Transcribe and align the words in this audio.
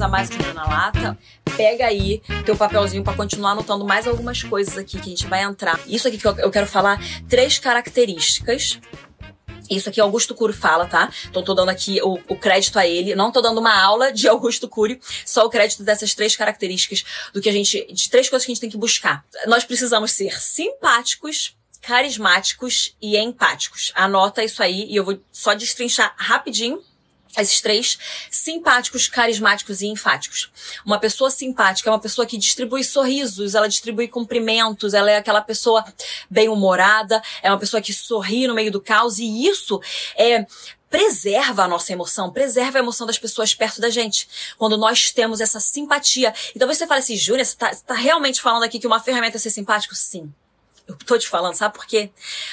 a 0.00 0.08
mais 0.08 0.28
um 0.30 0.52
na 0.52 0.66
lata. 0.66 1.18
Pega 1.56 1.86
aí 1.86 2.20
teu 2.44 2.54
papelzinho 2.54 3.02
para 3.02 3.14
continuar 3.14 3.52
anotando 3.52 3.84
mais 3.84 4.06
algumas 4.06 4.42
coisas 4.42 4.76
aqui 4.76 4.98
que 4.98 5.06
a 5.06 5.10
gente 5.10 5.26
vai 5.26 5.42
entrar. 5.42 5.80
Isso 5.86 6.06
aqui 6.06 6.18
que 6.18 6.26
eu 6.26 6.50
quero 6.50 6.66
falar, 6.66 7.00
três 7.28 7.58
características 7.58 8.78
isso 9.68 9.88
aqui 9.88 10.00
Augusto 10.00 10.32
Cury 10.32 10.52
fala, 10.52 10.86
tá? 10.86 11.10
Então 11.28 11.42
tô 11.42 11.52
dando 11.52 11.70
aqui 11.70 12.00
o, 12.00 12.20
o, 12.28 12.36
crédito 12.36 12.78
a 12.78 12.86
ele. 12.86 13.16
Não 13.16 13.32
tô 13.32 13.40
dando 13.40 13.58
uma 13.58 13.74
aula 13.76 14.12
de 14.12 14.28
Augusto 14.28 14.68
Cury, 14.68 15.00
só 15.24 15.44
o 15.44 15.50
crédito 15.50 15.82
dessas 15.82 16.14
três 16.14 16.36
características 16.36 17.04
do 17.32 17.40
que 17.40 17.48
a 17.48 17.52
gente, 17.52 17.84
de 17.92 18.08
três 18.08 18.28
coisas 18.28 18.46
que 18.46 18.52
a 18.52 18.54
gente 18.54 18.60
tem 18.60 18.70
que 18.70 18.76
buscar. 18.76 19.24
Nós 19.48 19.64
precisamos 19.64 20.12
ser 20.12 20.40
simpáticos, 20.40 21.56
carismáticos 21.82 22.94
e 23.02 23.16
empáticos. 23.16 23.90
Anota 23.96 24.44
isso 24.44 24.62
aí 24.62 24.86
e 24.88 24.94
eu 24.94 25.04
vou 25.04 25.20
só 25.32 25.52
destrinchar 25.52 26.14
rapidinho 26.16 26.80
esses 27.36 27.60
três, 27.60 27.98
simpáticos, 28.30 29.08
carismáticos 29.08 29.80
e 29.80 29.86
enfáticos. 29.86 30.50
Uma 30.84 30.98
pessoa 30.98 31.30
simpática 31.30 31.90
é 31.90 31.92
uma 31.92 32.00
pessoa 32.00 32.26
que 32.26 32.38
distribui 32.38 32.82
sorrisos, 32.82 33.54
ela 33.54 33.68
distribui 33.68 34.08
cumprimentos, 34.08 34.94
ela 34.94 35.10
é 35.10 35.16
aquela 35.16 35.40
pessoa 35.40 35.84
bem-humorada, 36.30 37.22
é 37.42 37.50
uma 37.50 37.58
pessoa 37.58 37.80
que 37.80 37.92
sorri 37.92 38.46
no 38.46 38.54
meio 38.54 38.72
do 38.72 38.80
caos 38.80 39.18
e 39.18 39.46
isso 39.46 39.80
é 40.16 40.46
preserva 40.88 41.64
a 41.64 41.68
nossa 41.68 41.92
emoção, 41.92 42.32
preserva 42.32 42.78
a 42.78 42.80
emoção 42.80 43.06
das 43.06 43.18
pessoas 43.18 43.54
perto 43.54 43.80
da 43.80 43.90
gente. 43.90 44.28
Quando 44.56 44.78
nós 44.78 45.10
temos 45.10 45.40
essa 45.40 45.60
simpatia. 45.60 46.32
E 46.54 46.58
talvez 46.58 46.78
você 46.78 46.86
fale 46.86 47.00
assim, 47.00 47.16
Júlia, 47.16 47.44
você 47.44 47.56
tá, 47.56 47.72
você 47.72 47.82
tá 47.84 47.94
realmente 47.94 48.40
falando 48.40 48.62
aqui 48.62 48.78
que 48.78 48.86
uma 48.86 49.00
ferramenta 49.00 49.36
é 49.36 49.40
ser 49.40 49.50
simpático? 49.50 49.94
Sim. 49.94 50.32
Eu 50.86 50.96
tô 50.96 51.18
te 51.18 51.28
falando, 51.28 51.54
sabe 51.54 51.74
por 51.74 51.84
quê? 51.84 52.10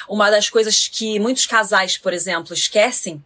Uma 0.09 0.31
das 0.31 0.49
coisas 0.49 0.87
que 0.87 1.19
muitos 1.19 1.45
casais, 1.45 1.97
por 1.97 2.11
exemplo, 2.11 2.53
esquecem 2.53 3.23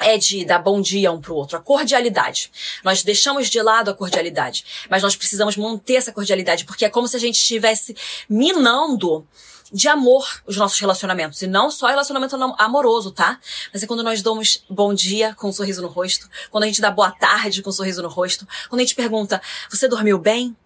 é 0.00 0.16
de 0.16 0.44
dar 0.44 0.58
bom 0.58 0.80
dia 0.80 1.10
um 1.12 1.20
pro 1.20 1.34
outro, 1.34 1.56
a 1.56 1.60
cordialidade. 1.60 2.50
Nós 2.84 3.02
deixamos 3.02 3.48
de 3.48 3.60
lado 3.60 3.90
a 3.90 3.94
cordialidade, 3.94 4.64
mas 4.88 5.02
nós 5.02 5.16
precisamos 5.16 5.56
manter 5.56 5.96
essa 5.96 6.12
cordialidade, 6.12 6.64
porque 6.64 6.84
é 6.84 6.90
como 6.90 7.08
se 7.08 7.16
a 7.16 7.20
gente 7.20 7.36
estivesse 7.36 7.96
minando 8.28 9.26
de 9.72 9.88
amor 9.88 10.26
os 10.46 10.56
nossos 10.56 10.78
relacionamentos. 10.78 11.42
E 11.42 11.46
não 11.46 11.70
só 11.70 11.88
relacionamento 11.88 12.36
amoroso, 12.58 13.10
tá? 13.10 13.38
Mas 13.72 13.82
é 13.82 13.86
quando 13.86 14.02
nós 14.02 14.22
damos 14.22 14.64
bom 14.68 14.94
dia 14.94 15.34
com 15.34 15.48
um 15.48 15.52
sorriso 15.52 15.82
no 15.82 15.88
rosto, 15.88 16.28
quando 16.50 16.64
a 16.64 16.66
gente 16.66 16.80
dá 16.80 16.90
boa 16.90 17.10
tarde 17.10 17.62
com 17.62 17.70
um 17.70 17.72
sorriso 17.72 18.02
no 18.02 18.08
rosto, 18.08 18.46
quando 18.68 18.80
a 18.80 18.84
gente 18.84 18.94
pergunta, 18.94 19.40
você 19.70 19.88
dormiu 19.88 20.18
bem? 20.18 20.56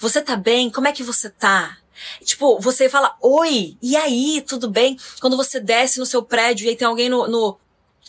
Você 0.00 0.22
tá 0.22 0.36
bem? 0.36 0.70
Como 0.70 0.88
é 0.88 0.92
que 0.92 1.02
você 1.02 1.28
tá? 1.28 1.76
Tipo, 2.22 2.58
você 2.60 2.88
fala, 2.88 3.16
oi, 3.20 3.76
e 3.80 3.96
aí, 3.96 4.42
tudo 4.46 4.70
bem? 4.70 4.98
Quando 5.20 5.36
você 5.36 5.58
desce 5.58 5.98
no 5.98 6.06
seu 6.06 6.22
prédio 6.22 6.66
e 6.66 6.68
aí 6.70 6.76
tem 6.76 6.86
alguém 6.86 7.08
no, 7.08 7.26
no 7.26 7.58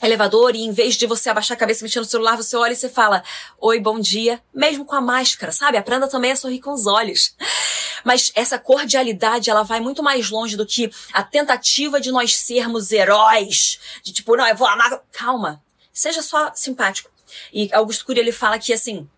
elevador 0.02 0.56
e 0.56 0.64
em 0.64 0.72
vez 0.72 0.96
de 0.96 1.08
você 1.08 1.30
abaixar 1.30 1.56
a 1.56 1.60
cabeça 1.60 1.84
mexendo 1.84 2.04
no 2.04 2.10
celular, 2.10 2.36
você 2.36 2.56
olha 2.56 2.74
e 2.74 2.76
você 2.76 2.90
fala, 2.90 3.24
oi, 3.60 3.80
bom 3.80 4.00
dia, 4.00 4.42
mesmo 4.54 4.86
com 4.86 4.96
a 4.96 5.02
máscara, 5.02 5.52
sabe? 5.52 5.78
Aprenda 5.78 6.08
também 6.08 6.32
a 6.32 6.36
sorrir 6.36 6.60
com 6.60 6.72
os 6.72 6.86
olhos. 6.86 7.36
Mas 8.04 8.32
essa 8.36 8.60
cordialidade, 8.60 9.50
ela 9.50 9.64
vai 9.64 9.80
muito 9.80 10.04
mais 10.04 10.30
longe 10.30 10.56
do 10.56 10.66
que 10.66 10.92
a 11.12 11.24
tentativa 11.24 12.00
de 12.00 12.12
nós 12.12 12.38
sermos 12.38 12.92
heróis, 12.92 13.80
de 14.04 14.14
tipo, 14.14 14.36
não, 14.36 14.48
eu 14.48 14.56
vou 14.56 14.68
amar. 14.68 15.02
Calma, 15.12 15.64
seja 15.92 16.22
só 16.22 16.52
simpático. 16.54 17.10
E 17.52 17.70
Augusto 17.74 18.06
Cury, 18.06 18.20
ele 18.20 18.32
fala 18.32 18.60
que, 18.60 18.72
assim, 18.72 19.10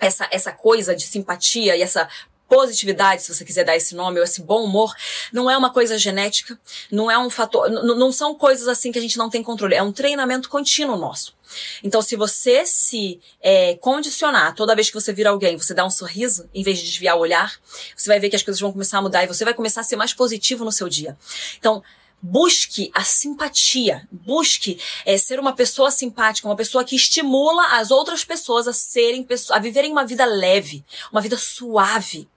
essa, 0.00 0.26
essa 0.30 0.50
coisa 0.50 0.96
de 0.96 1.06
simpatia 1.06 1.76
e 1.76 1.82
essa 1.82 2.08
positividade, 2.52 3.22
se 3.22 3.34
você 3.34 3.46
quiser 3.46 3.64
dar 3.64 3.74
esse 3.74 3.94
nome, 3.94 4.18
ou 4.18 4.24
esse 4.24 4.42
bom 4.42 4.62
humor, 4.62 4.94
não 5.32 5.50
é 5.50 5.56
uma 5.56 5.72
coisa 5.72 5.96
genética, 5.96 6.60
não 6.90 7.10
é 7.10 7.16
um 7.16 7.30
fator, 7.30 7.70
não 7.70 8.12
são 8.12 8.34
coisas 8.34 8.68
assim 8.68 8.92
que 8.92 8.98
a 8.98 9.00
gente 9.00 9.16
não 9.16 9.30
tem 9.30 9.42
controle, 9.42 9.74
é 9.74 9.82
um 9.82 9.90
treinamento 9.90 10.50
contínuo 10.50 10.98
nosso. 10.98 11.34
Então, 11.82 12.02
se 12.02 12.14
você 12.14 12.66
se 12.66 13.18
é, 13.40 13.74
condicionar 13.76 14.54
toda 14.54 14.74
vez 14.74 14.88
que 14.88 14.94
você 14.94 15.14
vira 15.14 15.30
alguém, 15.30 15.56
você 15.56 15.72
dá 15.72 15.82
um 15.82 15.90
sorriso, 15.90 16.46
em 16.52 16.62
vez 16.62 16.78
de 16.78 16.84
desviar 16.84 17.16
o 17.16 17.20
olhar, 17.20 17.58
você 17.96 18.10
vai 18.10 18.20
ver 18.20 18.28
que 18.28 18.36
as 18.36 18.42
coisas 18.42 18.60
vão 18.60 18.70
começar 18.70 18.98
a 18.98 19.02
mudar 19.02 19.24
e 19.24 19.26
você 19.26 19.46
vai 19.46 19.54
começar 19.54 19.80
a 19.80 19.84
ser 19.84 19.96
mais 19.96 20.12
positivo 20.12 20.62
no 20.62 20.72
seu 20.72 20.90
dia. 20.90 21.16
Então, 21.58 21.82
busque 22.22 22.92
a 22.94 23.02
simpatia, 23.02 24.06
busque 24.12 24.78
é, 25.04 25.18
ser 25.18 25.40
uma 25.40 25.52
pessoa 25.52 25.90
simpática, 25.90 26.46
uma 26.46 26.54
pessoa 26.54 26.84
que 26.84 26.94
estimula 26.94 27.78
as 27.78 27.90
outras 27.90 28.24
pessoas 28.24 28.68
a 28.68 28.72
serem, 28.72 29.26
a 29.50 29.58
viverem 29.58 29.90
uma 29.90 30.06
vida 30.06 30.24
leve, 30.24 30.84
uma 31.10 31.20
vida 31.20 31.36
suave. 31.36 32.28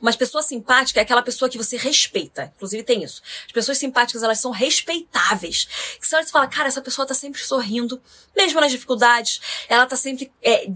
Uma 0.00 0.12
pessoa 0.12 0.42
simpática 0.42 1.00
é 1.00 1.02
aquela 1.02 1.22
pessoa 1.22 1.48
que 1.48 1.58
você 1.58 1.76
respeita. 1.76 2.52
Inclusive 2.56 2.82
tem 2.82 3.02
isso. 3.02 3.20
As 3.46 3.52
pessoas 3.52 3.78
simpáticas, 3.78 4.22
elas 4.22 4.38
são 4.38 4.50
respeitáveis. 4.50 5.68
Que 6.00 6.06
você 6.06 6.16
olha 6.16 6.24
e 6.24 6.30
fala, 6.30 6.46
cara, 6.46 6.68
essa 6.68 6.80
pessoa 6.80 7.06
tá 7.06 7.14
sempre 7.14 7.42
sorrindo, 7.42 8.00
mesmo 8.36 8.60
nas 8.60 8.70
dificuldades. 8.70 9.40
Ela 9.68 9.86
tá 9.86 9.96
sempre 9.96 10.32
é, 10.42 10.66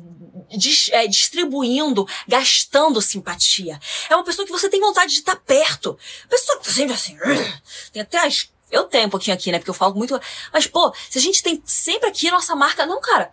dis, 0.57 0.89
é, 0.93 1.07
distribuindo, 1.07 2.07
gastando 2.27 3.01
simpatia. 3.01 3.79
É 4.11 4.17
uma 4.17 4.25
pessoa 4.25 4.45
que 4.45 4.53
você 4.53 4.69
tem 4.69 4.81
vontade 4.81 5.13
de 5.13 5.21
estar 5.21 5.37
tá 5.37 5.43
perto. 5.45 5.97
Pessoa 6.29 6.59
que 6.59 6.65
tá 6.65 6.73
sempre 6.73 6.95
assim, 6.95 7.17
tem 7.93 8.03
até 8.03 8.19
as 8.19 8.51
eu 8.73 8.85
tenho 8.85 9.07
um 9.07 9.11
pouquinho 9.11 9.37
aqui, 9.37 9.53
né? 9.53 9.59
Porque 9.59 9.69
eu 9.69 9.75
falo 9.75 9.95
muito. 9.95 10.19
Mas, 10.51 10.67
pô, 10.67 10.95
se 11.11 11.19
a 11.19 11.21
gente 11.21 11.43
tem 11.43 11.63
sempre 11.67 12.09
aqui 12.09 12.29
a 12.29 12.33
nossa 12.33 12.57
marca. 12.57 12.87
Não, 12.87 13.03
cara. 13.03 13.31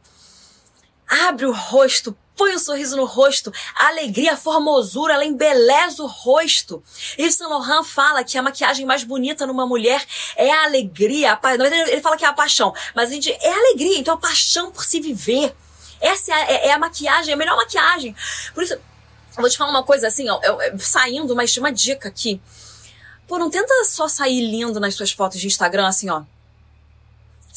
Abre 1.10 1.46
o 1.46 1.52
rosto, 1.52 2.16
põe 2.36 2.56
um 2.56 2.60
sorriso 2.60 2.96
no 2.96 3.06
rosto. 3.06 3.52
A 3.76 3.88
alegria, 3.88 4.34
a 4.34 4.38
formosura, 4.38 5.14
ela 5.14 5.26
embeleza 5.26 6.04
o 6.04 6.08
rosto. 6.08 6.82
Yves 7.18 7.36
Saint 7.36 7.50
Laurent 7.50 7.84
fala 7.84 8.24
que 8.24 8.38
a 8.38 8.42
maquiagem 8.42 8.86
mais 8.86 9.04
bonita 9.04 9.46
numa 9.46 9.66
mulher 9.66 10.06
é 10.38 10.52
a 10.52 10.64
alegria. 10.64 11.34
A. 11.34 11.56
Ele 11.88 12.02
fala 12.02 12.16
que 12.16 12.24
é 12.24 12.28
a 12.28 12.34
paixão, 12.34 12.74
mas 12.96 13.10
a 13.10 13.14
gente 13.14 13.30
é 13.32 13.52
a 13.52 13.58
alegria, 13.58 13.98
então 13.98 14.14
a 14.14 14.18
paixão 14.18 14.72
por 14.72 14.86
se 14.86 15.02
viver. 15.02 15.54
Essa 16.00 16.32
é 16.32 16.34
a, 16.34 16.52
é, 16.52 16.68
é 16.68 16.72
a 16.72 16.80
maquiagem, 16.80 17.32
é 17.32 17.34
a 17.34 17.38
melhor 17.38 17.58
maquiagem. 17.58 18.16
Por 18.54 18.64
isso, 18.64 18.74
eu 18.76 18.82
vou 19.38 19.50
te 19.50 19.58
falar 19.58 19.72
uma 19.72 19.84
coisa 19.84 20.08
assim, 20.08 20.30
ó, 20.30 20.40
eu, 20.44 20.80
saindo, 20.80 21.36
mas 21.36 21.56
uma 21.58 21.72
dica 21.72 22.08
aqui. 22.08 22.42
Pô, 23.28 23.38
não 23.38 23.50
tenta 23.50 23.74
só 23.86 24.08
sair 24.08 24.42
lindo 24.42 24.80
nas 24.80 24.96
suas 24.96 25.12
fotos 25.12 25.40
de 25.40 25.48
Instagram 25.48 25.88
assim, 25.88 26.10
ó. 26.10 26.24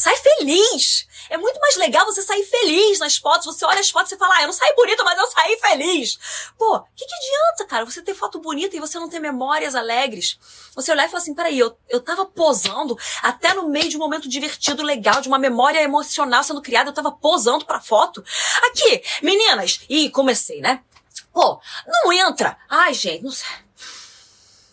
Sai 0.03 0.17
feliz! 0.17 1.07
É 1.31 1.37
muito 1.37 1.61
mais 1.61 1.77
legal 1.77 2.05
você 2.05 2.23
sair 2.23 2.43
feliz 2.43 2.99
nas 2.99 3.19
fotos. 3.19 3.47
Você 3.47 3.65
olha 3.65 3.79
as 3.79 3.89
fotos 3.89 4.11
e 4.11 4.17
fala, 4.17 4.35
ah, 4.35 4.41
eu 4.41 4.47
não 4.49 4.53
saí 4.53 4.75
bonita, 4.75 5.05
mas 5.05 5.17
eu 5.17 5.27
saí 5.29 5.57
feliz. 5.61 6.19
Pô, 6.59 6.79
o 6.79 6.85
que, 6.97 7.07
que 7.07 7.15
adianta, 7.15 7.67
cara? 7.67 7.85
Você 7.85 8.03
ter 8.03 8.13
foto 8.13 8.41
bonita 8.41 8.77
e 8.77 8.81
você 8.81 8.99
não 8.99 9.09
ter 9.09 9.21
memórias 9.21 9.77
alegres. 9.77 10.41
Você 10.75 10.91
olhar 10.91 11.07
e 11.07 11.09
falar 11.09 11.23
assim, 11.23 11.37
peraí, 11.37 11.57
eu, 11.57 11.79
eu 11.89 12.01
tava 12.01 12.27
posando 12.27 12.99
até 13.23 13.55
no 13.55 13.69
meio 13.69 13.89
de 13.89 13.97
um 13.97 14.01
momento 14.01 14.29
divertido, 14.29 14.83
legal, 14.83 15.21
de 15.21 15.29
uma 15.29 15.39
memória 15.39 15.81
emocional 15.81 16.43
sendo 16.43 16.61
criada, 16.61 16.91
eu 16.91 16.95
tava 16.95 17.13
posando 17.13 17.65
pra 17.65 17.81
foto. 17.81 18.25
Aqui, 18.65 19.05
meninas, 19.23 19.83
e 19.89 20.11
comecei, 20.11 20.61
né? 20.61 20.83
Pô, 21.33 21.61
não 21.87 22.13
entra. 22.13 22.59
Ai, 22.69 22.93
gente, 22.93 23.23
não 23.23 23.31
sei. 23.31 23.47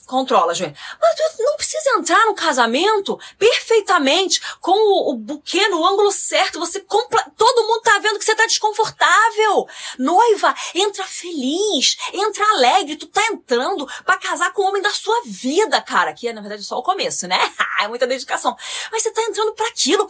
Controla, 0.10 0.56
Joelho. 0.56 0.76
Mas 1.00 1.38
não 1.38 1.56
precisa 1.56 1.69
entrar 1.98 2.26
no 2.26 2.36
casamento 2.36 3.20
perfeitamente 3.38 4.42
com 4.60 4.72
o, 4.72 5.12
o 5.12 5.16
buquê 5.16 5.68
no 5.68 5.86
ângulo 5.86 6.12
certo. 6.12 6.60
Você 6.60 6.80
compra. 6.82 7.24
Todo 7.38 7.68
mundo 7.68 7.82
tá 7.82 8.00
vendo 8.00 8.20
que 8.20 8.26
você 8.26 8.36
tá 8.36 8.46
desconfortável. 8.46 9.68
Noiva, 9.98 10.56
entra 10.74 11.04
feliz, 11.06 11.98
entra 12.14 12.46
alegre. 12.52 12.96
Tu 12.96 13.08
tá 13.08 13.26
entrando 13.28 13.88
para 14.06 14.18
casar 14.18 14.54
com 14.54 14.64
o 14.64 14.66
homem 14.66 14.82
da 14.82 14.92
sua 14.92 15.22
vida, 15.26 15.82
cara. 15.82 16.14
Que 16.14 16.28
é, 16.28 16.34
na 16.34 16.42
verdade, 16.42 16.64
só 16.64 16.78
o 16.78 16.84
começo, 16.84 17.28
né? 17.28 17.40
é 17.80 17.88
muita 17.88 18.08
dedicação. 18.08 18.56
Mas 18.92 19.04
você 19.04 19.12
tá 19.12 19.22
entrando 19.24 19.54
para 19.54 19.68
aquilo. 19.68 20.10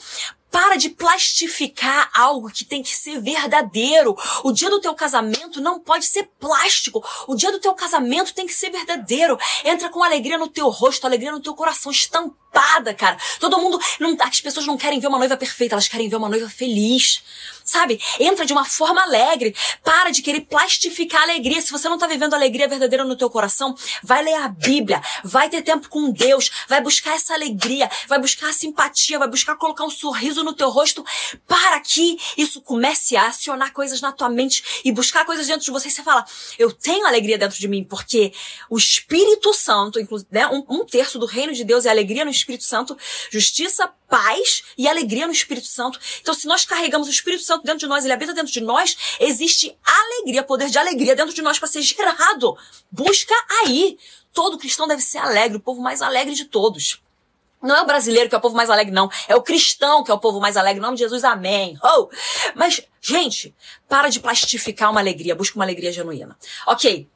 Para 0.52 0.78
de 0.78 0.90
plastificar 0.90 2.10
algo 2.12 2.50
que 2.50 2.66
tem 2.66 2.82
que 2.82 2.96
ser 2.96 3.22
verdadeiro. 3.22 4.16
O 4.44 4.52
dia 4.52 4.68
do 4.68 4.82
teu 4.82 4.96
casamento 4.96 5.62
não 5.62 5.80
pode 5.80 6.06
ser 6.06 6.24
plástico. 6.40 7.06
O 7.28 7.36
dia 7.36 7.52
do 7.52 7.60
teu 7.60 7.74
casamento 7.76 8.34
tem 8.34 8.48
que 8.48 8.54
ser 8.54 8.72
verdadeiro. 8.72 9.38
Entra 9.64 9.90
com 9.90 10.04
alegria 10.04 10.40
no 10.40 10.48
teu 10.48 10.68
rosto, 10.70 11.06
alegria 11.06 11.32
no 11.32 11.40
teu 11.40 11.49
coração, 11.56 11.92
estampada, 11.92 12.94
cara. 12.94 13.18
Todo 13.40 13.60
mundo, 13.60 13.80
não, 14.00 14.16
as 14.20 14.42
pessoas 14.42 14.66
não 14.66 14.78
querem 14.78 15.00
ver 15.00 15.08
uma 15.08 15.20
noiva 15.20 15.38
perfeita, 15.38 15.76
elas 15.76 15.88
querem 15.88 16.10
ver 16.10 16.16
uma 16.16 16.30
noiva 16.30 16.50
feliz. 16.50 17.22
Sabe? 17.64 18.02
Entra 18.20 18.48
de 18.48 18.52
uma 18.52 18.66
forma 18.66 19.00
alegre. 19.04 19.56
Para 19.84 20.10
de 20.10 20.24
querer 20.24 20.42
plastificar 20.42 21.22
a 21.22 21.24
alegria. 21.26 21.62
Se 21.62 21.72
você 21.72 21.88
não 21.88 22.00
tá 22.00 22.08
vivendo 22.08 22.34
a 22.34 22.38
alegria 22.38 22.68
verdadeira 22.68 23.06
no 23.06 23.16
teu 23.16 23.30
coração, 23.30 23.76
vai 24.02 24.24
ler 24.24 24.34
a 24.34 24.48
Bíblia, 24.48 25.00
vai 25.24 25.50
ter 25.50 25.62
tempo 25.62 25.88
com 25.88 26.10
Deus, 26.10 26.50
vai 26.68 26.82
buscar 26.82 27.16
essa 27.16 27.36
alegria, 27.36 27.88
vai 28.08 28.20
buscar 28.20 28.50
a 28.50 28.54
simpatia, 28.54 29.20
vai 29.20 29.28
buscar 29.28 29.56
colocar 29.56 29.84
um 29.84 29.90
sorriso 29.90 30.44
no 30.44 30.54
teu 30.54 30.70
rosto 30.70 31.06
para 31.48 31.80
que 31.80 32.18
isso 32.36 32.60
comece 32.62 33.16
a 33.16 33.28
acionar 33.28 33.72
coisas 33.72 34.02
na 34.02 34.12
tua 34.12 34.30
mente 34.30 34.82
e 34.84 34.92
buscar 34.92 35.24
coisas 35.24 35.46
dentro 35.46 35.64
de 35.64 35.72
você. 35.72 35.90
E 35.90 35.92
você 35.92 36.02
fala, 36.02 36.26
eu 36.58 36.72
tenho 36.72 37.06
alegria 37.06 37.38
dentro 37.38 37.60
de 37.60 37.68
mim, 37.68 37.84
porque 37.84 38.34
o 38.70 38.78
Espírito 38.78 39.54
Santo, 39.54 40.00
né, 40.32 40.48
um, 40.48 40.66
um 40.70 40.86
terço 40.86 41.20
do 41.20 41.26
reino 41.40 41.54
de 41.54 41.64
Deus 41.64 41.86
é 41.86 41.90
alegria 41.90 42.26
no 42.26 42.32
Espírito 42.32 42.64
Santo, 42.64 42.98
justiça, 43.32 43.88
paz 44.08 44.64
e 44.78 44.88
alegria 44.88 45.26
no 45.26 45.34
Espírito 45.34 45.68
Santo. 45.68 46.00
Então, 46.22 46.34
se 46.34 46.48
nós 46.48 46.66
carregamos 46.66 47.08
o 47.08 47.12
Espírito 47.12 47.44
Santo 47.44 47.64
dentro 47.64 47.80
de 47.80 47.88
nós, 47.88 48.04
ele 48.04 48.14
habita 48.14 48.34
dentro 48.34 48.52
de 48.52 48.62
nós, 48.62 48.98
existe 49.20 49.76
alegria, 49.84 50.44
poder 50.44 50.70
de 50.70 50.78
alegria 50.78 51.16
dentro 51.16 51.34
de 51.34 51.42
nós 51.42 51.58
para 51.58 51.68
ser 51.68 51.82
gerado. 51.82 52.56
Busca 52.92 53.34
aí. 53.62 53.98
Todo 54.34 54.58
cristão 54.58 54.88
deve 54.88 55.02
ser 55.02 55.18
alegre, 55.18 55.58
o 55.58 55.60
povo 55.60 55.82
mais 55.82 56.02
alegre 56.02 56.36
de 56.36 56.46
todos. 56.46 57.02
Não 57.62 57.76
é 57.76 57.82
o 57.82 57.86
brasileiro 57.86 58.30
que 58.30 58.36
é 58.36 58.38
o 58.38 58.42
povo 58.42 58.56
mais 58.56 58.70
alegre, 58.70 58.94
não. 58.94 59.10
É 59.28 59.36
o 59.36 59.42
cristão 59.42 60.04
que 60.04 60.12
é 60.12 60.14
o 60.14 60.20
povo 60.20 60.40
mais 60.40 60.56
alegre. 60.56 60.80
Em 60.80 60.82
nome 60.82 60.96
de 60.96 61.04
Jesus, 61.04 61.24
amém. 61.24 61.78
Oh! 61.84 62.10
Mas, 62.56 62.82
gente, 63.02 63.54
para 63.88 64.08
de 64.10 64.20
plastificar 64.20 64.90
uma 64.92 65.02
alegria. 65.02 65.36
Busca 65.36 65.58
uma 65.58 65.66
alegria 65.66 65.92
genuína. 65.92 66.38
Ok. 66.66 67.10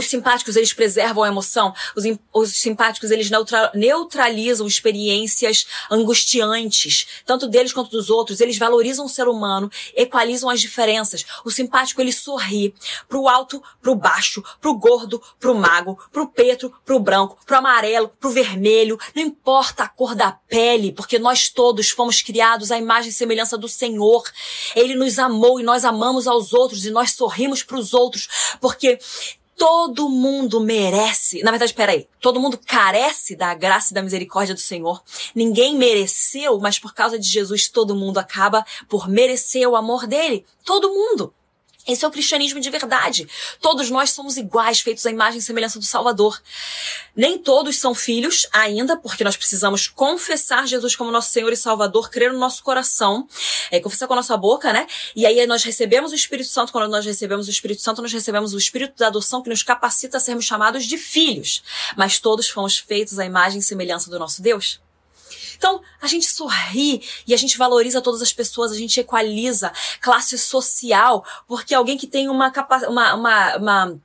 Os 0.00 0.06
simpáticos, 0.06 0.56
eles 0.56 0.72
preservam 0.72 1.22
a 1.22 1.28
emoção. 1.28 1.74
Os, 1.94 2.04
os 2.32 2.56
simpáticos, 2.56 3.10
eles 3.10 3.28
neutra, 3.28 3.70
neutralizam 3.74 4.66
experiências 4.66 5.66
angustiantes, 5.90 7.06
tanto 7.26 7.46
deles 7.46 7.70
quanto 7.70 7.90
dos 7.90 8.08
outros. 8.08 8.40
Eles 8.40 8.56
valorizam 8.56 9.04
o 9.04 9.10
ser 9.10 9.28
humano, 9.28 9.70
equalizam 9.94 10.48
as 10.48 10.58
diferenças. 10.58 11.26
O 11.44 11.50
simpático, 11.50 12.00
ele 12.00 12.14
sorri 12.14 12.74
pro 13.10 13.28
alto, 13.28 13.62
pro 13.82 13.94
baixo, 13.94 14.42
pro 14.58 14.72
gordo, 14.72 15.22
pro 15.38 15.54
mago, 15.54 15.98
pro 16.10 16.28
preto, 16.28 16.72
pro 16.82 16.98
branco, 16.98 17.36
pro 17.44 17.58
amarelo, 17.58 18.10
pro 18.18 18.30
vermelho. 18.30 18.98
Não 19.14 19.22
importa 19.22 19.82
a 19.82 19.88
cor 19.88 20.14
da 20.14 20.32
pele, 20.32 20.92
porque 20.92 21.18
nós 21.18 21.50
todos 21.50 21.90
fomos 21.90 22.22
criados 22.22 22.72
à 22.72 22.78
imagem 22.78 23.10
e 23.10 23.12
semelhança 23.12 23.58
do 23.58 23.68
Senhor. 23.68 24.22
Ele 24.74 24.94
nos 24.94 25.18
amou 25.18 25.60
e 25.60 25.62
nós 25.62 25.84
amamos 25.84 26.26
aos 26.26 26.54
outros 26.54 26.86
e 26.86 26.90
nós 26.90 27.12
sorrimos 27.12 27.62
pros 27.62 27.92
outros, 27.92 28.56
porque 28.62 28.98
todo 29.60 30.08
mundo 30.08 30.58
merece. 30.58 31.42
Na 31.42 31.50
verdade, 31.50 31.74
peraí. 31.74 32.08
Todo 32.18 32.40
mundo 32.40 32.58
carece 32.66 33.36
da 33.36 33.52
graça 33.52 33.92
e 33.92 33.94
da 33.94 34.02
misericórdia 34.02 34.54
do 34.54 34.60
Senhor. 34.60 35.02
Ninguém 35.34 35.76
mereceu, 35.76 36.58
mas 36.58 36.78
por 36.78 36.94
causa 36.94 37.18
de 37.18 37.28
Jesus, 37.28 37.68
todo 37.68 37.94
mundo 37.94 38.16
acaba 38.16 38.64
por 38.88 39.06
merecer 39.06 39.68
o 39.68 39.76
amor 39.76 40.06
dele. 40.06 40.46
Todo 40.64 40.88
mundo. 40.88 41.34
Esse 41.86 42.04
é 42.04 42.08
o 42.08 42.10
cristianismo 42.10 42.60
de 42.60 42.68
verdade. 42.68 43.26
Todos 43.60 43.90
nós 43.90 44.10
somos 44.10 44.36
iguais, 44.36 44.80
feitos 44.80 45.06
à 45.06 45.10
imagem 45.10 45.38
e 45.38 45.42
semelhança 45.42 45.78
do 45.78 45.84
Salvador. 45.84 46.40
Nem 47.16 47.38
todos 47.38 47.76
são 47.76 47.94
filhos 47.94 48.46
ainda, 48.52 48.96
porque 48.96 49.24
nós 49.24 49.36
precisamos 49.36 49.88
confessar 49.88 50.66
Jesus 50.66 50.94
como 50.94 51.10
nosso 51.10 51.30
Senhor 51.30 51.52
e 51.52 51.56
Salvador, 51.56 52.10
crer 52.10 52.32
no 52.32 52.38
nosso 52.38 52.62
coração, 52.62 53.26
é, 53.70 53.80
confessar 53.80 54.06
com 54.06 54.12
a 54.12 54.16
nossa 54.16 54.36
boca, 54.36 54.72
né? 54.72 54.86
E 55.16 55.24
aí 55.24 55.46
nós 55.46 55.64
recebemos 55.64 56.12
o 56.12 56.14
Espírito 56.14 56.48
Santo. 56.50 56.70
Quando 56.70 56.90
nós 56.90 57.04
recebemos 57.04 57.48
o 57.48 57.50
Espírito 57.50 57.80
Santo, 57.80 58.02
nós 58.02 58.12
recebemos 58.12 58.52
o 58.52 58.58
Espírito 58.58 58.98
da 58.98 59.06
adoção 59.06 59.42
que 59.42 59.48
nos 59.48 59.62
capacita 59.62 60.18
a 60.18 60.20
sermos 60.20 60.44
chamados 60.44 60.84
de 60.84 60.98
filhos. 60.98 61.62
Mas 61.96 62.18
todos 62.18 62.48
fomos 62.48 62.78
feitos 62.78 63.18
à 63.18 63.24
imagem 63.24 63.60
e 63.60 63.62
semelhança 63.62 64.10
do 64.10 64.18
nosso 64.18 64.42
Deus. 64.42 64.80
Então, 65.60 65.82
a 66.00 66.06
gente 66.06 66.24
sorri 66.24 67.06
e 67.26 67.34
a 67.34 67.36
gente 67.36 67.58
valoriza 67.58 68.00
todas 68.00 68.22
as 68.22 68.32
pessoas, 68.32 68.72
a 68.72 68.78
gente 68.78 68.98
equaliza 68.98 69.70
classe 70.00 70.38
social, 70.38 71.22
porque 71.46 71.74
alguém 71.74 71.98
que 71.98 72.06
tem 72.06 72.30
uma, 72.30 72.50
uma, 72.88 73.14
uma, 73.14 73.56
uma 73.56 74.00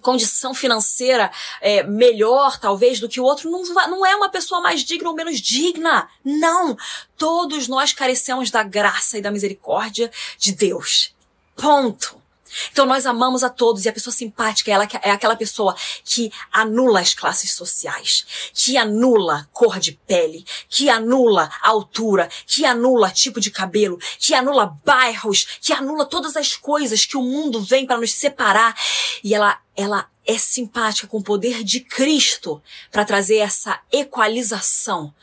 condição 0.00 0.54
financeira 0.54 1.28
é, 1.60 1.82
melhor, 1.82 2.56
talvez, 2.60 3.00
do 3.00 3.08
que 3.08 3.18
o 3.18 3.24
outro, 3.24 3.50
não, 3.50 3.64
não 3.90 4.06
é 4.06 4.14
uma 4.14 4.28
pessoa 4.28 4.60
mais 4.60 4.84
digna 4.84 5.08
ou 5.08 5.16
menos 5.16 5.40
digna. 5.40 6.08
Não! 6.24 6.76
Todos 7.18 7.66
nós 7.66 7.92
carecemos 7.92 8.48
da 8.52 8.62
graça 8.62 9.18
e 9.18 9.22
da 9.22 9.32
misericórdia 9.32 10.08
de 10.38 10.52
Deus. 10.52 11.12
Ponto. 11.56 12.21
Então 12.70 12.86
nós 12.86 13.06
amamos 13.06 13.42
a 13.42 13.50
todos 13.50 13.84
e 13.84 13.88
a 13.88 13.92
pessoa 13.92 14.12
simpática 14.12 14.70
ela 14.70 14.88
é 15.02 15.10
aquela 15.10 15.36
pessoa 15.36 15.74
que 16.04 16.32
anula 16.50 17.00
as 17.00 17.14
classes 17.14 17.52
sociais, 17.52 18.50
que 18.52 18.76
anula 18.76 19.48
cor 19.52 19.78
de 19.78 19.92
pele, 19.92 20.44
que 20.68 20.88
anula 20.88 21.50
altura, 21.62 22.28
que 22.46 22.64
anula 22.64 23.10
tipo 23.10 23.40
de 23.40 23.50
cabelo, 23.50 23.98
que 24.18 24.34
anula 24.34 24.78
bairros, 24.84 25.58
que 25.60 25.72
anula 25.72 26.04
todas 26.04 26.36
as 26.36 26.56
coisas 26.56 27.04
que 27.06 27.16
o 27.16 27.22
mundo 27.22 27.60
vem 27.60 27.86
para 27.86 27.98
nos 27.98 28.12
separar. 28.12 28.76
E 29.22 29.34
ela 29.34 29.58
ela 29.74 30.06
é 30.26 30.36
simpática 30.36 31.06
com 31.06 31.18
o 31.18 31.22
poder 31.22 31.64
de 31.64 31.80
Cristo 31.80 32.62
para 32.90 33.06
trazer 33.06 33.38
essa 33.38 33.80
equalização 33.90 35.14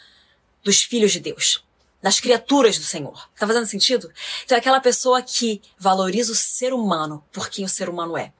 dos 0.63 0.81
filhos 0.81 1.11
de 1.11 1.19
Deus 1.19 1.63
das 2.01 2.19
criaturas 2.19 2.77
do 2.77 2.83
Senhor. 2.83 3.29
Tá 3.37 3.45
fazendo 3.45 3.65
sentido? 3.65 4.11
Então 4.45 4.55
é 4.55 4.59
aquela 4.59 4.79
pessoa 4.79 5.21
que 5.21 5.61
valoriza 5.77 6.31
o 6.31 6.35
ser 6.35 6.73
humano 6.73 7.23
por 7.31 7.49
quem 7.49 7.65
o 7.65 7.69
ser 7.69 7.89
humano 7.89 8.17
é. 8.17 8.31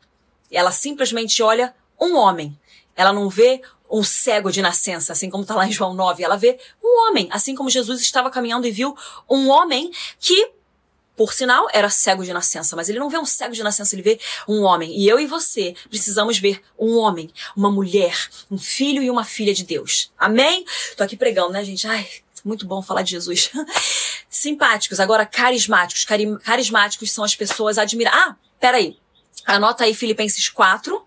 Ela 0.52 0.72
simplesmente 0.72 1.42
olha 1.44 1.74
um 2.00 2.16
homem. 2.16 2.58
Ela 2.96 3.14
não 3.14 3.30
vê 3.30 3.62
um 3.90 4.04
cego 4.04 4.52
de 4.52 4.62
nascença, 4.62 5.14
assim 5.14 5.30
como 5.30 5.44
está 5.44 5.56
lá 5.56 5.68
em 5.68 5.72
João 5.72 5.94
9. 5.94 6.24
Ela 6.24 6.38
vê 6.38 6.60
um 6.84 7.08
homem, 7.08 7.28
assim 7.32 7.56
como 7.56 7.70
Jesus 7.70 8.02
estava 8.02 8.30
caminhando 8.30 8.68
e 8.68 8.72
viu 8.72 8.96
um 9.30 9.50
homem 9.50 9.92
que, 10.20 10.52
por 11.16 11.34
sinal, 11.34 11.68
era 11.74 11.90
cego 11.90 12.24
de 12.24 12.32
nascença, 12.32 12.76
mas 12.76 12.88
ele 12.88 13.00
não 13.00 13.10
vê 13.10 13.18
um 13.18 13.26
cego 13.26 13.54
de 13.54 13.64
nascença, 13.64 13.96
ele 13.96 14.04
vê 14.04 14.20
um 14.48 14.62
homem. 14.62 14.96
E 14.98 15.08
eu 15.08 15.20
e 15.20 15.26
você 15.26 15.76
precisamos 15.90 16.38
ver 16.38 16.62
um 16.78 16.98
homem, 16.98 17.32
uma 17.56 17.72
mulher, 17.72 18.16
um 18.50 18.58
filho 18.58 19.02
e 19.02 19.10
uma 19.10 19.26
filha 19.26 19.54
de 19.54 19.64
Deus. 19.64 20.12
Amém? 20.18 20.64
Tô 20.96 21.04
aqui 21.04 21.18
pregando, 21.18 21.52
né, 21.52 21.64
gente? 21.64 21.88
Ai, 21.88 22.08
muito 22.44 22.66
bom 22.66 22.82
falar 22.82 23.02
de 23.02 23.12
Jesus. 23.12 23.52
Simpáticos, 24.30 25.00
agora 25.00 25.26
carismáticos. 25.26 26.06
Cari 26.06 26.38
carismáticos 26.40 27.12
são 27.12 27.24
as 27.24 27.36
pessoas 27.36 27.78
admiradas. 27.78 28.20
Ah, 28.20 28.36
peraí. 28.60 28.98
Anota 29.46 29.84
aí 29.84 29.94
Filipenses 29.94 30.50
4, 30.50 31.02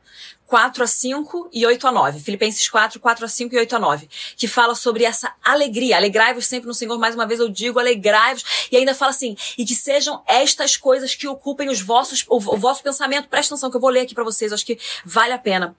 4 0.47 0.85
a 0.85 0.87
5 0.87 1.51
e 1.53 1.65
8 1.65 1.87
a 1.87 1.93
9. 1.93 2.21
Filipenses 2.21 2.69
4, 2.69 3.01
4 3.01 3.25
a 3.25 3.29
5 3.29 3.55
e 3.55 3.59
8 3.59 3.77
a 3.77 3.79
9. 3.79 4.09
Que 4.37 4.47
fala 4.47 4.75
sobre 4.75 5.05
essa 5.05 5.35
alegria. 5.43 5.97
Alegrai-vos 5.97 6.47
sempre 6.47 6.67
no 6.67 6.75
Senhor. 6.75 6.99
Mais 6.99 7.15
uma 7.15 7.27
vez 7.27 7.41
eu 7.41 7.49
digo, 7.49 7.79
alegrai-vos. 7.79 8.69
E 8.71 8.77
ainda 8.77 8.95
fala 8.95 9.13
assim, 9.13 9.37
e 9.57 9.65
que 9.65 9.75
sejam 9.75 10.23
estas 10.27 10.77
coisas 10.77 11.15
que 11.15 11.27
ocupem 11.27 11.71
os 11.71 11.81
vossos, 11.81 12.25
o, 12.29 12.37
o 12.37 12.59
vosso 12.59 12.83
pensamento. 12.83 13.29
Presta 13.29 13.55
atenção 13.55 13.71
que 13.71 13.77
eu 13.77 13.81
vou 13.81 13.91
ler 13.91 14.01
aqui 14.01 14.15
para 14.15 14.25
vocês. 14.25 14.53
Acho 14.53 14.67
que 14.67 14.79
vale 15.05 15.33
a 15.33 15.39
pena. 15.39 15.75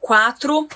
4, 0.00 0.68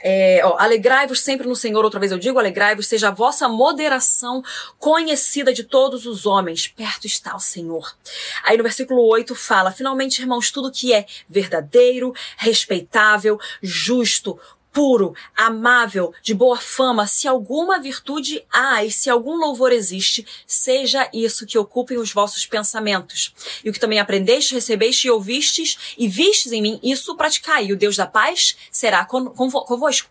é, 0.00 0.40
alegrai-vos 0.58 1.20
sempre 1.20 1.46
no 1.46 1.56
Senhor, 1.56 1.84
outra 1.84 1.98
vez 1.98 2.12
eu 2.12 2.18
digo, 2.18 2.38
alegrai-vos, 2.38 2.86
seja 2.86 3.08
a 3.08 3.12
vossa 3.12 3.48
moderação 3.48 4.42
conhecida 4.78 5.52
de 5.52 5.64
todos 5.64 6.06
os 6.06 6.26
homens, 6.26 6.68
perto 6.68 7.06
está 7.06 7.34
o 7.34 7.40
Senhor. 7.40 7.96
Aí 8.44 8.56
no 8.56 8.62
versículo 8.62 9.02
8 9.06 9.34
fala, 9.34 9.72
finalmente, 9.72 10.20
irmãos, 10.20 10.50
tudo 10.50 10.70
que 10.70 10.92
é 10.92 11.06
verdadeiro, 11.28 12.14
respeitável, 12.36 13.38
justo, 13.62 14.38
puro, 14.72 15.14
amável, 15.36 16.12
de 16.22 16.34
boa 16.34 16.56
fama, 16.56 17.06
se 17.06 17.26
alguma 17.26 17.80
virtude 17.80 18.44
há 18.52 18.84
e 18.84 18.90
se 18.90 19.10
algum 19.10 19.36
louvor 19.36 19.72
existe, 19.72 20.26
seja 20.46 21.08
isso 21.12 21.46
que 21.46 21.58
ocupem 21.58 21.98
os 21.98 22.12
vossos 22.12 22.46
pensamentos. 22.46 23.34
E 23.64 23.70
o 23.70 23.72
que 23.72 23.80
também 23.80 23.98
aprendeste, 23.98 24.54
recebeste 24.54 25.08
e 25.08 25.10
ouvistes 25.10 25.94
e 25.96 26.06
vistes 26.08 26.52
em 26.52 26.62
mim, 26.62 26.80
isso 26.82 27.16
praticai, 27.16 27.66
e 27.66 27.72
o 27.72 27.76
Deus 27.76 27.96
da 27.96 28.06
paz 28.06 28.56
será 28.70 29.04
convosco. 29.04 30.08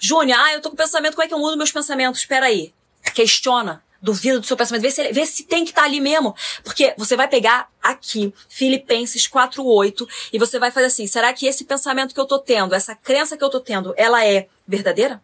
Júnior, 0.00 0.38
ah, 0.38 0.52
eu 0.52 0.60
tô 0.60 0.70
com 0.70 0.76
pensamento, 0.76 1.14
como 1.14 1.24
é 1.24 1.28
que 1.28 1.34
eu 1.34 1.38
mudo 1.38 1.56
meus 1.56 1.72
pensamentos? 1.72 2.20
Espera 2.20 2.46
aí. 2.46 2.72
Questiona 3.14 3.82
duvida 4.02 4.40
do 4.40 4.46
seu 4.46 4.56
pensamento, 4.56 4.82
vê 4.82 4.90
se, 4.90 5.12
vê 5.12 5.24
se 5.24 5.44
tem 5.44 5.64
que 5.64 5.70
estar 5.70 5.82
tá 5.82 5.86
ali 5.86 6.00
mesmo. 6.00 6.34
Porque 6.64 6.92
você 6.98 7.16
vai 7.16 7.28
pegar 7.28 7.70
aqui, 7.80 8.34
Filipenses 8.48 9.28
4.8, 9.28 10.08
e 10.32 10.38
você 10.38 10.58
vai 10.58 10.70
fazer 10.70 10.86
assim, 10.86 11.06
será 11.06 11.32
que 11.32 11.46
esse 11.46 11.64
pensamento 11.64 12.12
que 12.12 12.20
eu 12.20 12.26
tô 12.26 12.38
tendo, 12.38 12.74
essa 12.74 12.94
crença 12.96 13.36
que 13.36 13.44
eu 13.44 13.50
tô 13.50 13.60
tendo, 13.60 13.94
ela 13.96 14.26
é 14.26 14.48
verdadeira? 14.66 15.22